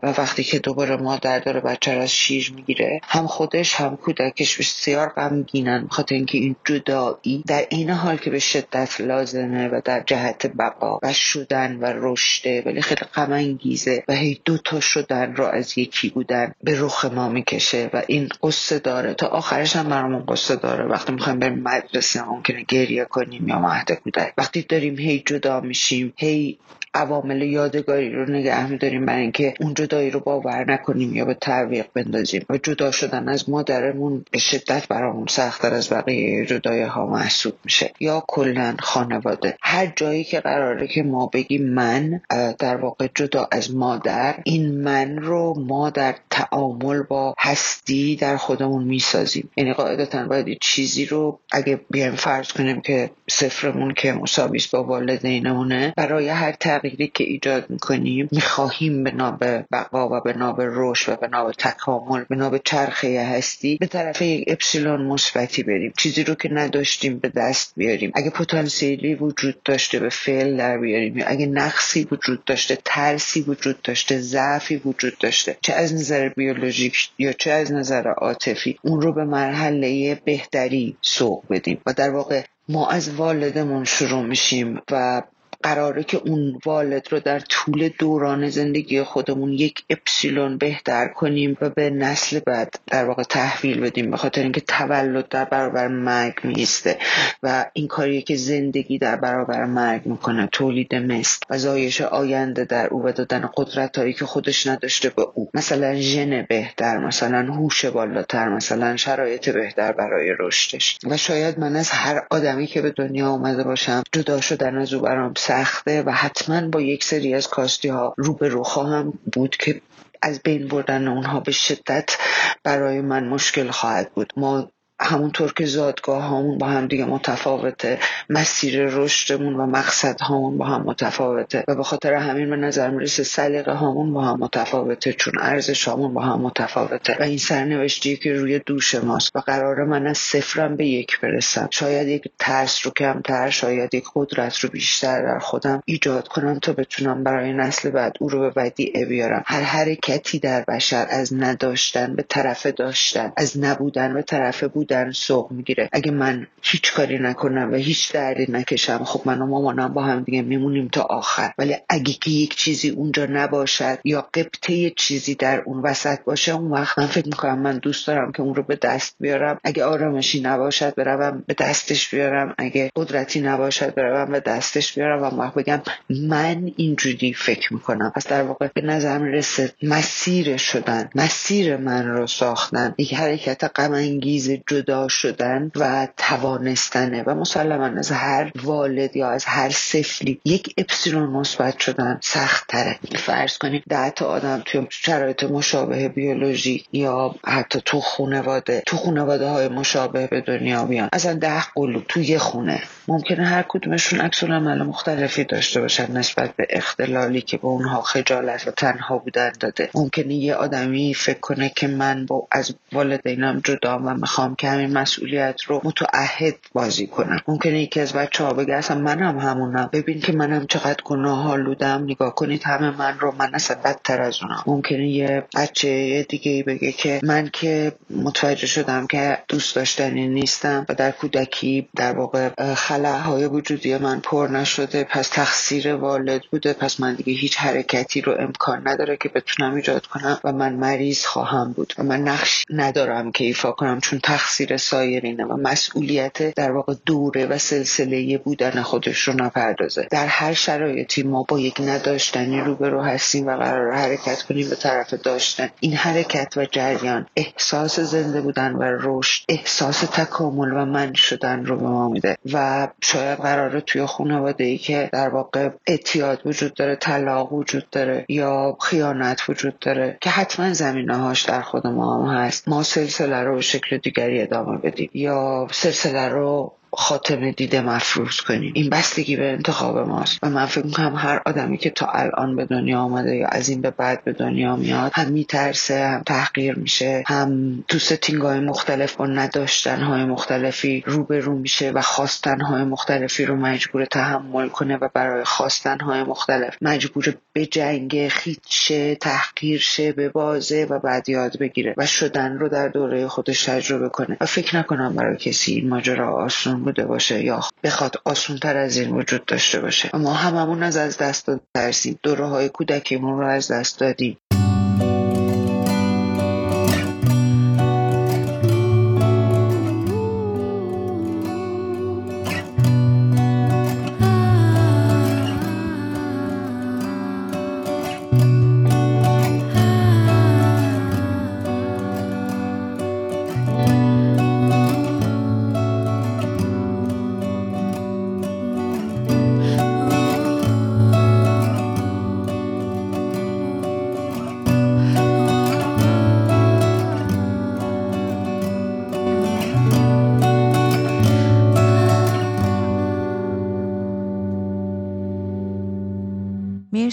و 0.04 0.08
وقتی 0.18 0.44
که 0.44 0.60
دوباره 0.60 0.96
مادر 0.96 1.40
داره 1.40 1.60
بچه 1.60 1.92
از 1.92 2.12
شیر 2.12 2.54
می‌گیره 2.56 3.02
هم 3.04 3.28
خودش 3.28 3.76
هم 3.76 3.98
کودکش 3.98 4.58
بسیار 4.58 5.10
غمگینن. 5.10 5.88
بخاطر 5.88 6.16
اینکه 6.16 6.38
این 6.38 6.56
جدایی 6.66 7.44
در 7.48 7.66
این 7.70 7.90
حال 7.90 8.18
که 8.18 8.30
به 8.30 8.40
شدت 8.40 9.02
لازمه 9.02 9.68
و 9.68 9.82
در 9.86 10.04
جهت 10.06 10.48
بقا. 10.48 11.00
و 11.04 11.14
شدن 11.26 11.76
و 11.76 11.94
رشده 11.96 12.64
ولی 12.66 12.82
خیلی 12.82 13.02
غم 13.16 13.32
انگیزه 13.32 14.04
و 14.08 14.14
هی 14.14 14.42
دو 14.46 14.58
تا 14.58 14.80
شدن 14.80 15.36
رو 15.36 15.46
از 15.46 15.78
یکی 15.78 16.10
بودن 16.10 16.54
به 16.64 16.82
رخ 16.82 17.06
ما 17.06 17.30
می‌کشه 17.30 17.90
و 17.94 18.02
این 18.08 18.30
قصه 18.44 18.80
داره. 18.80 19.14
تا 19.14 19.28
آخرش 19.28 19.76
هم 19.76 19.90
برامون 19.90 20.26
قصه 20.26 20.56
داره. 20.56 20.86
وقتی 20.86 21.14
می‌خوایم 21.14 21.40
بریم 21.40 21.60
مدرسه 21.60 22.24
ممکنه 22.24 22.66
گریه 22.68 23.06
کنیم 23.06 23.48
یا 23.48 23.60
مهد 23.60 23.92
کودک. 23.92 24.34
وقتی 24.38 24.62
داریم 24.62 24.98
هی 25.00 25.24
جدا 25.26 25.60
میشیم 25.60 26.14
هی 26.18 26.58
عوامل 26.94 27.42
یادگاری 27.42 28.14
رو 28.14 28.32
نگه 28.32 28.68
میداریم 28.68 29.06
برای 29.06 29.22
اینکه 29.22 29.54
اون 29.60 29.74
جدایی 29.74 30.12
رو 30.12 30.20
باور 30.20 30.72
نکنیم 30.72 31.16
یا 31.16 31.26
به 31.26 31.34
تعویق 31.34 31.86
بندازیم. 31.94 32.46
و 32.50 32.58
جدا 32.58 32.92
شدن 32.92 33.30
از 33.30 33.50
مادرمون 33.50 34.26
به 34.32 34.40
شدت 34.40 34.88
برامون 34.88 35.28
سختتر 35.30 35.74
از 35.74 35.90
بقیه 35.90 36.46
جدای 36.46 36.82
ها 36.82 37.06
محسوب 37.06 37.54
میشه. 37.64 37.92
یا 38.00 38.24
کلا 38.28 38.76
خانواده. 38.80 39.58
هر 39.62 39.94
جایی 39.96 40.24
که 40.24 40.40
قراره 40.40 40.88
که 40.88 41.04
ما 41.06 41.26
بگیم 41.26 41.70
من 41.70 42.22
در 42.60 42.76
واقع 42.76 43.08
جدا 43.16 43.48
از 43.52 43.76
مادر 43.76 44.36
این 44.44 44.82
من 44.82 45.18
رو 45.18 45.60
ما 45.60 45.90
در 45.90 46.16
تعامل 46.30 47.02
با 47.04 47.36
هستی 47.40 48.16
در 48.16 48.38
خودمون 48.38 48.84
می‌سازیم. 48.84 49.50
یعنی 49.58 49.74
قاعدتا 49.74 50.28
باید 50.28 50.58
چیزی 50.62 51.06
رو 51.06 51.40
اگه 51.52 51.80
بیایم 51.92 52.16
فرض 52.16 52.52
کنیم 52.52 52.82
که 52.82 53.10
صفرمون 53.30 53.94
که 53.94 54.14
مساویس 54.14 54.68
با 54.68 54.84
والدینمونه 54.84 55.94
برای 55.98 56.30
هر 56.30 56.52
تغییری 56.52 57.08
که 57.08 57.24
ایجاد 57.24 57.70
می‌کنیم 57.70 58.30
می‌خواهیم 58.32 59.04
به 59.04 59.12
ناب 59.12 59.44
بقا 59.72 60.10
و 60.10 60.22
به 60.22 60.34
ناب 60.34 60.62
رشد 60.62 61.12
و 61.12 61.16
به 61.16 61.28
ناب 61.28 61.52
تکامل 61.52 62.24
به 62.30 62.36
ناب 62.36 62.58
چرخه 62.58 63.26
هستی 63.26 63.78
به 63.78 63.88
طرف 63.88 64.22
یک 64.22 64.44
اپسیلون 64.48 65.02
مثبتی 65.02 65.64
بریم. 65.64 65.94
چیزی 65.98 66.24
رو 66.24 66.36
که 66.36 66.50
نداشتیم 66.54 67.20
به 67.20 67.30
دست 67.30 67.74
بیاریم. 67.78 68.12
اگه 68.16 68.30
پتانسیلی 68.30 69.16
وجود 69.16 69.64
داشته 69.64 70.00
به 70.00 70.10
فعل 70.10 70.58
در 70.58 70.78
یا 70.96 71.28
اگه 71.28 71.46
نقصی 71.46 72.08
وجود 72.12 72.46
داشته 72.46 72.78
ترسی 72.86 73.42
وجود 73.42 73.82
داشته 73.82 74.20
ضعفی 74.20 74.76
وجود 74.76 75.18
داشته 75.18 75.58
چه 75.62 75.74
از 75.74 75.94
نظر 75.94 76.30
بیولوژیک 76.30 77.10
یا 77.18 77.34
چه 77.34 77.52
از 77.52 77.72
نظر 77.72 78.08
عاطفی 78.08 78.80
اون 78.84 79.02
رو 79.02 79.14
به 79.14 79.24
مرحله 79.24 80.16
بهتری 80.16 80.98
سوق 81.02 81.44
بدیم. 81.50 81.82
و 81.86 81.94
در 81.94 82.10
واقع 82.10 82.44
ما 82.70 82.90
از 82.90 83.10
والدمون 83.10 83.84
شروع 83.84 84.26
میشیم 84.26 84.82
و 84.92 85.22
قراره 85.66 86.04
که 86.04 86.18
اون 86.26 86.60
والد 86.66 87.08
رو 87.12 87.20
در 87.20 87.40
طول 87.40 87.90
دوران 88.00 88.50
زندگی 88.50 89.04
خودمون 89.04 89.54
یک 89.54 89.84
اپسیلون 89.90 90.58
بهتر 90.58 91.08
کنیم 91.08 91.58
و 91.62 91.70
به 91.70 91.90
نسل 91.90 92.40
بعد 92.40 92.80
در 92.88 93.06
واقع 93.06 93.24
تحویل 93.24 93.80
بدیم 93.80 94.12
به 94.12 94.18
خاطر 94.18 94.42
اینکه 94.42 94.62
تولد 94.62 95.30
در 95.30 95.46
برابر 95.46 95.88
مرگ 95.88 96.34
میسته 96.44 96.98
و 97.44 97.66
این 97.74 97.88
کاریه 97.88 98.22
که 98.22 98.36
زندگی 98.36 98.98
در 98.98 99.16
برابر 99.16 99.66
مرگ 99.66 100.06
می‌کنه 100.06 100.50
تولید 100.52 100.96
مثل 100.96 101.40
و 101.50 101.58
زایش 101.58 102.02
آینده 102.02 102.64
در 102.64 102.88
او 102.88 103.06
و 103.06 103.12
دادن 103.12 103.50
قدرت 103.58 103.98
هایی 103.98 104.14
که 104.14 104.26
خودش 104.26 104.68
نداشته 104.68 105.10
به 105.10 105.28
او. 105.34 105.50
مثلا 105.54 105.96
ژن 105.96 106.46
بهتر 106.50 106.98
مثلا 106.98 107.54
هوش 107.54 107.86
بالاتر 107.86 108.50
مثلا 108.50 108.96
شرایط 108.96 109.50
بهتر 109.50 109.92
برای 109.92 110.34
رشدش. 110.40 110.98
و 111.04 111.18
شاید 111.18 111.60
من 111.60 111.76
از 111.76 111.90
هر 111.90 112.24
آدمی 112.30 112.68
که 112.68 112.82
به 112.82 112.92
دنیا 112.92 113.30
آمده 113.30 113.64
باشم 113.64 114.04
جدا 114.12 114.42
شدن 114.42 114.78
از 114.78 114.94
او 114.94 115.02
برام 115.02 115.34
سخته 115.56 116.04
و 116.04 116.12
حتما 116.12 116.68
با 116.68 116.82
یک 116.82 117.04
سری 117.04 117.34
از 117.34 117.48
کاستی 117.48 117.88
ها 117.88 118.14
روبرو 118.18 118.64
خواهم 118.64 119.20
بود 119.34 119.58
که 119.58 119.82
از 120.22 120.40
بین 120.40 120.68
بردن 120.68 121.08
اونها 121.08 121.40
به 121.40 121.52
شدت 121.52 122.18
برای 122.64 123.02
من 123.02 123.28
مشکل 123.28 123.72
خواهد 123.72 124.12
بود. 124.14 124.34
ما 124.38 124.72
همونطور 125.00 125.54
که 125.54 125.66
زادگاه 125.66 126.24
هامون 126.24 126.58
با 126.58 126.68
هم 126.68 126.88
دیگه 126.88 127.06
متفاوته 127.06 128.00
مسیر 128.30 128.86
رشدمون 128.86 129.56
و 129.56 129.66
مقصد 129.66 130.22
هامون 130.22 130.58
با 130.58 130.66
هم 130.66 130.82
متفاوته 130.82 131.64
و 131.68 131.76
به 131.76 131.84
خاطر 131.84 132.14
همین 132.14 132.50
به 132.50 132.56
نظر 132.56 132.90
می‌رسه 132.90 133.24
سلیقه 133.24 133.72
هامون 133.72 134.14
با 134.14 134.22
هم 134.22 134.40
متفاوته 134.40 135.14
چون 135.14 135.34
ارزش 135.40 135.88
هامون 135.88 136.14
با 136.14 136.22
هم 136.22 136.42
متفاوته 136.42 137.18
و 137.20 137.24
این 137.24 137.38
سرنوشتی 137.38 138.18
که 138.18 138.34
روی 138.34 138.60
دوش 138.60 138.96
ماست 138.96 139.36
و 139.36 139.40
قرار 139.40 139.84
من 139.84 140.08
از 140.08 140.18
صفرم 140.18 140.76
به 140.76 140.86
یک 140.86 141.20
برسم. 141.20 141.68
شاید 141.72 142.08
یک 142.08 142.32
ترس 142.40 142.86
رو 142.86 142.92
کمتر 142.92 143.50
شاید 143.50 143.94
یک 143.94 144.06
قدرت 144.16 144.60
رو 144.60 144.70
بیشتر 144.70 145.22
در 145.22 145.40
خودم 145.40 145.84
ایجاد 145.86 146.28
کنم 146.28 146.60
تا 146.60 146.74
بتونم 146.74 147.24
برای 147.24 147.54
نسل 147.54 147.90
بعد 147.90 148.18
او 148.20 148.30
رو 148.30 148.40
به 148.40 148.52
ودیعه 148.56 149.06
بیارم. 149.06 149.44
هر 149.46 149.62
حرکتی 149.62 150.40
در 150.40 150.64
بشر 150.68 151.08
از 151.10 151.34
نداشتن 151.34 152.16
به 152.16 152.26
طرف 152.30 152.66
داشتن 152.66 153.34
از 153.38 153.60
نبودن 153.60 154.14
به 154.14 154.22
طرف 154.22 154.64
بود 154.64 154.85
بودن 154.86 155.12
سوق 155.12 155.52
می‌گیره. 155.52 155.90
اگه 155.92 156.12
من 156.12 156.48
هیچ 156.62 156.94
کاری 156.94 157.20
نکنم 157.20 157.72
و 157.72 157.76
هیچ 157.76 158.14
دردی 158.14 158.46
نکشم 158.50 159.04
خب 159.04 159.22
من 159.26 159.42
و 159.42 159.46
مامانم 159.46 159.94
با 159.94 160.04
هم 160.04 160.24
دیگه 160.24 160.42
میمونیم 160.42 160.88
تا 160.88 161.02
آخر. 161.02 161.52
ولی 161.58 161.76
اگه 161.90 162.14
که 162.14 162.32
یک 162.32 162.56
چیزی 162.56 162.90
اونجا 162.90 163.26
نباشد 163.26 164.00
یا 164.04 164.22
قبطه 164.22 164.90
چیزی 164.90 165.36
در 165.36 165.62
اون 165.62 165.82
وسط 165.82 166.20
باشه 166.24 166.56
اون 166.56 166.72
وقت 166.72 167.00
من 167.00 167.08
فکر 167.08 167.26
می‌کنم 167.26 167.60
من 167.60 167.78
دوست 167.78 168.08
دارم 168.08 168.32
که 168.32 168.42
اون 168.42 168.56
رو 168.56 168.64
به 168.64 168.76
دست 168.76 169.16
بیارم. 169.20 169.60
اگه 169.64 169.86
آرامشی 169.86 170.42
نباشد 170.42 170.96
بروم 170.96 171.44
به 171.48 171.54
دستش 171.54 172.10
بیارم. 172.10 172.56
اگه 172.58 172.90
قدرتی 172.96 173.42
نباشد 173.42 173.94
بروم 173.94 174.32
به 174.32 174.40
دستش 174.40 174.94
بیارم. 174.94 175.24
و 175.24 175.26
وقت 175.26 175.54
بگم 175.54 175.82
من 176.10 176.72
اینجوری 176.78 177.34
فکر 177.34 177.74
می‌کنم. 177.74 178.12
پس 178.16 178.28
در 178.28 178.44
واقع 178.44 178.68
به 178.74 178.82
نظر 178.82 179.18
می‌رسه 179.18 179.72
مسیر 179.84 180.58
شدن 180.58 181.10
مسیر 181.16 181.78
من 181.78 182.08
رو 182.08 182.28
ساختن 182.28 182.96
یک 182.98 183.14
حرکت 183.14 183.64
غم 183.76 183.92
انگیز 183.92 184.50
جدا 184.76 185.08
شدن 185.08 185.72
و 185.76 186.08
توانستنه 186.18 187.24
و 187.24 187.36
مسلما 187.36 187.86
از 187.86 188.12
هر 188.12 188.52
والد 188.64 189.16
یا 189.16 189.30
از 189.30 189.46
هر 189.46 189.70
سفلی 189.70 190.42
یک 190.46 190.74
اپسیلون 190.78 191.30
مثبت 191.30 191.80
شدن 191.80 192.20
سخت 192.22 192.68
تره 192.68 193.00
فرض 193.16 193.58
کنیم 193.58 193.84
ده 193.90 194.10
تا 194.10 194.26
آدم 194.26 194.62
توی 194.66 194.88
شرایط 194.90 195.44
مشابه 195.44 196.10
بیولوژی 196.10 196.86
یا 196.92 197.36
حتی 197.48 197.82
تو 197.86 198.00
خانواده 198.00 198.84
تو 198.86 198.98
خانواده 198.98 199.48
های 199.48 199.68
مشابه 199.68 200.28
به 200.28 200.42
دنیا 200.42 200.86
بیان. 200.86 201.10
اصلا 201.14 201.34
ده 201.34 201.62
قلوب 201.76 202.04
تو 202.08 202.22
یه 202.22 202.38
خونه. 202.38 202.82
ممکنه 203.08 203.46
هر 203.46 203.66
کدومشون 203.68 204.22
عکس 204.22 204.44
عمل 204.44 204.84
مختلفی 204.84 205.44
داشته 205.44 205.82
باشن 205.82 206.18
نسبت 206.18 206.56
به 206.56 206.68
اختلالی 206.70 207.42
که 207.42 207.58
به 207.58 207.66
اونها 207.66 208.02
خجالت 208.02 208.68
و 208.68 208.72
تنها 208.72 209.18
بودن 209.18 209.52
داده. 209.60 209.90
ممکنه 209.96 210.34
یه 210.34 210.56
آدمی 210.56 211.14
فکر 211.14 211.40
کنه 211.40 211.72
که 211.76 211.88
من 211.88 212.26
با 212.26 212.48
از 212.52 212.76
والدینم 212.92 213.62
جدا 213.66 214.00
و 214.00 214.14
می‌خوام 214.14 214.56
که 214.66 214.72
همین 214.72 214.98
مسئولیت 214.98 215.62
رو 215.62 215.82
متعهد 215.84 216.56
بازی 216.74 217.08
کنم. 217.08 217.40
ممکنه 217.48 217.82
یکی 217.82 218.00
از 218.00 218.14
بچه 218.14 218.44
ها 218.44 218.54
بگه 218.54 218.74
اصلا 218.74 218.98
منم 219.00 219.40
همونم. 219.40 219.90
ببین 219.94 220.22
که 220.22 220.32
منم 220.32 220.68
چقدر 220.68 220.98
گناه 221.06 221.52
آلودم 221.52 222.04
نگاه 222.04 222.36
کنید 222.36 222.64
همه 222.64 222.98
من 222.98 223.20
رو. 223.20 223.36
من 223.40 223.56
اصلا 223.56 223.78
بدتر 223.86 224.22
از 224.22 224.38
اونم. 224.42 224.64
ممکنه 224.68 225.08
یه 225.08 225.44
بچه 225.56 226.24
دیگه 226.30 226.52
ای 226.52 226.64
بگه 226.64 226.92
که 226.92 227.20
من 227.24 227.50
که 227.54 227.92
متوجه 228.10 228.68
شدم 228.68 229.08
که 229.08 229.38
دوست 229.48 229.76
داشتنی 229.76 230.28
نیستم 230.28 230.86
و 230.90 230.94
در 230.94 231.12
کودکی 231.12 231.88
در 231.96 232.18
واقع 232.18 232.74
خلاهای 232.74 233.46
وجودی 233.46 233.98
من 233.98 234.20
پر 234.20 234.48
نشده. 234.48 235.04
پس 235.04 235.30
تقصیر 235.30 235.96
والد 235.96 236.42
بوده. 236.52 236.74
پس 236.74 237.00
من 237.00 237.16
دیگه 237.16 237.34
هیچ 237.34 237.58
حرکتی 237.58 238.22
رو 238.22 238.36
امکان 238.40 238.88
نداره 238.88 239.18
که 239.18 239.30
بتونم 239.30 239.76
ایجاد 239.76 240.06
کنم 240.06 240.40
و 240.44 240.52
من 240.52 240.74
مریض 240.74 241.26
خواهم 241.26 241.74
بود. 241.74 241.94
و 241.98 242.04
من 242.04 242.22
نقش 242.22 242.66
ندارم 242.70 243.32
که 243.32 243.44
ایفا 243.44 243.72
کنم. 243.72 244.00
چون 244.00 244.20
تقصیر 244.20 244.55
سایرینه 244.62 245.46
و 245.46 245.58
مسئولیت 245.58 246.56
در 246.56 246.72
واقع 246.72 246.94
دوره 247.06 247.46
و 247.46 247.58
سلسله 247.58 248.38
بودن 248.38 248.82
خودش 248.82 249.20
رو 249.20 249.34
نپردازه. 249.34 250.08
در 250.12 250.26
هر 250.26 250.54
شرایطی 250.54 251.24
ما 251.24 251.44
با 251.44 251.60
یک 251.60 251.82
نداشتنی 251.82 252.62
روبرو 252.62 253.02
هستیم 253.02 253.48
و 253.48 253.58
قرار 253.58 253.94
حرکت 253.94 254.42
کنیم 254.42 254.70
به 254.70 254.76
طرف 254.76 255.14
داشتن. 255.14 255.70
این 255.80 255.94
حرکت 255.94 256.54
و 256.58 256.66
جریان 256.66 257.26
احساس 257.36 258.00
زنده 258.00 258.42
بودن 258.42 258.74
و 258.74 258.84
رشد 258.84 259.46
احساس 259.50 260.00
تکامل 260.00 260.74
و 260.74 260.86
من 260.86 261.14
شدن 261.14 261.66
رو 261.66 261.78
به 261.78 261.88
ما 261.88 262.10
میده 262.10 262.38
و 262.54 262.88
شاید 263.02 263.40
قراره 263.40 263.82
توی 263.82 264.06
خانواده 264.06 264.64
ای 264.64 264.78
که 264.78 265.10
در 265.14 265.30
واقع 265.30 265.70
اعتیاد 265.88 266.42
وجود 266.46 266.74
داره 266.74 266.96
طلاق 266.96 267.54
وجود 267.54 267.90
داره 267.90 268.26
یا 268.30 268.78
خیانت 268.82 269.50
وجود 269.50 269.80
داره 269.80 270.18
که 270.22 270.30
حتما 270.30 270.74
زمینه 270.74 271.16
هاش 271.16 271.42
در 271.42 271.62
خود 271.62 271.88
ما 271.88 272.28
هم 272.28 272.38
هست. 272.38 272.68
ما 272.68 272.84
سلسله 272.84 273.44
رو 273.44 273.56
به 273.56 273.62
شکل 273.62 273.98
دیگری 273.98 274.45
ادامه 274.46 274.78
بدیم. 274.78 275.10
یا 275.14 275.68
سلسله 275.72 276.30
رو 276.30 276.74
خاتمه 276.98 277.52
دیده 277.52 277.82
مفروض 277.82 278.42
کنیم. 278.42 278.72
این 278.76 278.90
بستگی 278.90 279.36
به 279.36 279.52
انتخاب 279.52 279.98
ماست. 279.98 280.40
و 280.44 280.50
من 280.50 280.66
فکر 280.66 280.86
می‌کنم 280.86 281.16
هر 281.16 281.42
آدمی 281.46 281.78
که 281.78 281.90
تا 281.90 282.06
الان 282.06 282.56
به 282.56 282.66
دنیا 282.66 283.00
آمده 283.00 283.36
یا 283.36 283.48
از 283.48 283.70
این 283.70 283.82
به 283.82 283.92
بعد 283.92 284.24
به 284.24 284.34
دنیا 284.34 284.76
میاد 284.76 285.12
هم 285.14 285.32
میترسه 285.32 286.08
هم 286.08 286.24
تحقیر 286.24 286.76
میشه 286.76 287.24
هم 287.28 287.84
تو 287.88 288.00
ستینگ 288.00 288.42
های 288.42 288.60
مختلف 288.60 289.16
با 289.16 289.26
نداشتن 289.26 290.02
های 290.02 290.26
مختلفی 290.26 291.04
روبرو 291.06 291.58
میشه 291.58 291.92
و 291.92 292.02
خواستن 292.02 292.62
های 292.62 292.84
مختلفی 292.84 293.46
رو 293.46 293.56
مجبور 293.56 294.06
تحمل 294.06 294.70
کنه 294.70 294.98
و 294.98 295.10
برای 295.14 295.44
خواستن 295.44 296.00
های 296.00 296.24
مختلف 296.24 296.78
مجبور 296.82 297.36
به 297.54 297.66
جنگ 297.66 298.28
خیتشه 298.28 299.16
تحقیر 299.16 299.80
شه 299.80 300.12
به 300.12 300.30
بازه 300.30 300.88
و 300.90 301.00
بعد 301.00 301.30
یاد 301.30 301.60
بگیره 301.60 301.94
و 301.98 302.06
شدن 302.06 302.58
رو 302.58 302.70
در 302.70 302.88
دوره 302.88 303.28
خودش 303.28 303.66
تجربه 303.66 304.10
کنه. 304.10 304.38
و 304.42 304.46
فکر 304.46 304.78
نکنم 304.78 305.16
برای 305.16 305.38
کسی 305.38 305.74
این 305.74 305.90
ماجرا 305.90 306.34
آسون 306.34 306.84
بوده 306.86 307.06
باشه 307.06 307.44
یا 307.44 307.60
بخواد 307.84 308.16
آسون 308.26 308.58
تر 308.58 308.78
از 308.78 308.98
این 308.98 309.12
وجود 309.12 309.46
داشته 309.46 309.80
باشه. 309.80 310.10
ما 310.14 310.34
هممون 310.34 310.84
از 310.84 310.98
از 310.98 311.18
دست 311.18 311.48
داد 311.48 311.62
ترسیم. 311.76 312.20
دوره 312.24 312.46
های 312.46 312.70
کودکیمون 312.70 313.40
رو 313.40 313.48
از 313.48 313.72
دست 313.72 314.00
دادیم. 314.00 314.38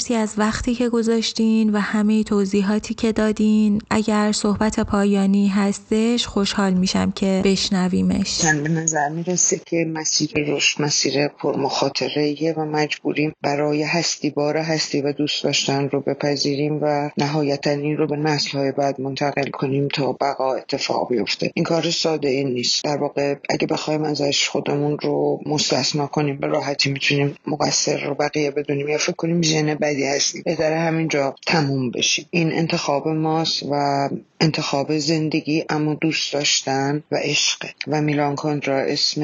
مرسی 0.02 0.14
از 0.14 0.34
وقتی 0.38 0.74
که 0.74 0.88
گذاشتین 0.88 1.72
و 1.72 1.78
همه 1.78 2.24
توضیحاتی 2.24 2.94
که 2.94 3.12
دادین. 3.12 3.82
اگر 3.90 4.32
صحبت 4.32 4.80
پایانی 4.80 5.48
هستش 5.48 6.26
خوشحال 6.26 6.72
میشم 6.72 7.10
که 7.10 7.42
بشنویمش. 7.44 8.44
من 8.44 8.62
به 8.62 8.68
نظر 8.68 9.08
می‌رسه 9.08 9.60
که 9.66 9.84
مسیر 9.92 10.30
رشد 10.36 10.82
مسیر 10.82 11.28
پرمخاطره 11.28 12.54
و 12.56 12.64
مجبوریم 12.64 13.32
برای 13.42 13.82
هستی 13.82 14.30
بار 14.30 14.56
هستی 14.56 15.02
و 15.02 15.12
دوست 15.12 15.44
داشتن 15.44 15.88
رو 15.88 16.00
بپذیریم 16.00 16.78
و 16.82 17.10
نهایتا 17.18 17.70
این 17.70 17.96
رو 17.96 18.06
به 18.06 18.16
نسل 18.16 18.58
های 18.58 18.72
بعد 18.72 19.00
منتقل 19.00 19.50
کنیم 19.50 19.88
تا 19.88 20.12
بقا 20.12 20.54
اتفاق 20.54 21.08
بیفته. 21.08 21.50
این 21.54 21.64
کار 21.64 21.90
ساده 21.90 22.28
این 22.28 22.48
نیست. 22.48 22.84
در 22.84 22.96
واقع 22.96 23.34
اگه 23.50 23.66
بخوایم 23.66 24.02
ازش 24.02 24.48
خودمون 24.48 24.98
رو 24.98 25.40
مستثنا 25.46 26.06
کنیم 26.06 26.36
به 26.36 26.46
راحتی 26.46 26.90
می‌تونیم 26.90 27.34
مقصر 27.46 28.04
رو 28.06 28.14
بقیه 28.14 28.50
بدونیم 28.50 28.88
یا 28.88 28.98
فکر 28.98 29.12
کنیم 29.12 29.42
ژن 29.42 29.74
بدی 29.92 30.06
هستیم 30.06 30.42
بهتره 30.44 30.78
همینجا 30.78 31.34
تموم 31.46 31.90
بشیم 31.90 32.26
این 32.30 32.52
انتخاب 32.52 33.08
ماست 33.08 33.62
و 33.70 34.08
انتخاب 34.40 34.98
زندگی 34.98 35.64
اما 35.68 35.94
دوست 35.94 36.32
داشتن 36.32 37.02
و 37.10 37.16
عشق. 37.16 37.66
و 37.86 38.02
میلان 38.02 38.36
کندرا 38.36 38.78
اسم 38.78 39.20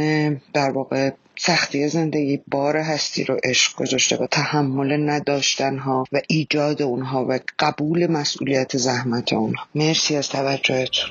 در 0.52 0.70
واقع 0.70 1.10
سختی 1.38 1.88
زندگی 1.88 2.40
بار 2.48 2.76
هستی 2.76 3.24
رو 3.24 3.38
عشق 3.44 3.76
گذاشته 3.76 4.16
و 4.16 4.26
تحمل 4.26 5.10
نداشتن 5.10 5.78
ها 5.78 6.04
و 6.12 6.20
ایجاد 6.28 6.82
اونها 6.82 7.26
و 7.28 7.38
قبول 7.58 8.06
مسئولیت 8.10 8.76
زحمت 8.76 9.32
اونها. 9.32 9.66
مرسی 9.74 10.16
از 10.16 10.28
توجهتون. 10.28 11.10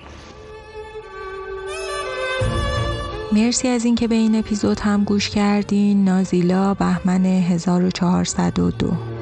مرسی 3.32 3.68
از 3.68 3.86
اینکه 3.86 4.08
به 4.08 4.16
این 4.16 4.36
اپیزود 4.36 4.80
هم 4.80 5.04
گوش 5.04 5.30
کردین. 5.30 6.04
نازیلا 6.04 6.74
بهمن 6.74 7.26
1402 7.26 9.17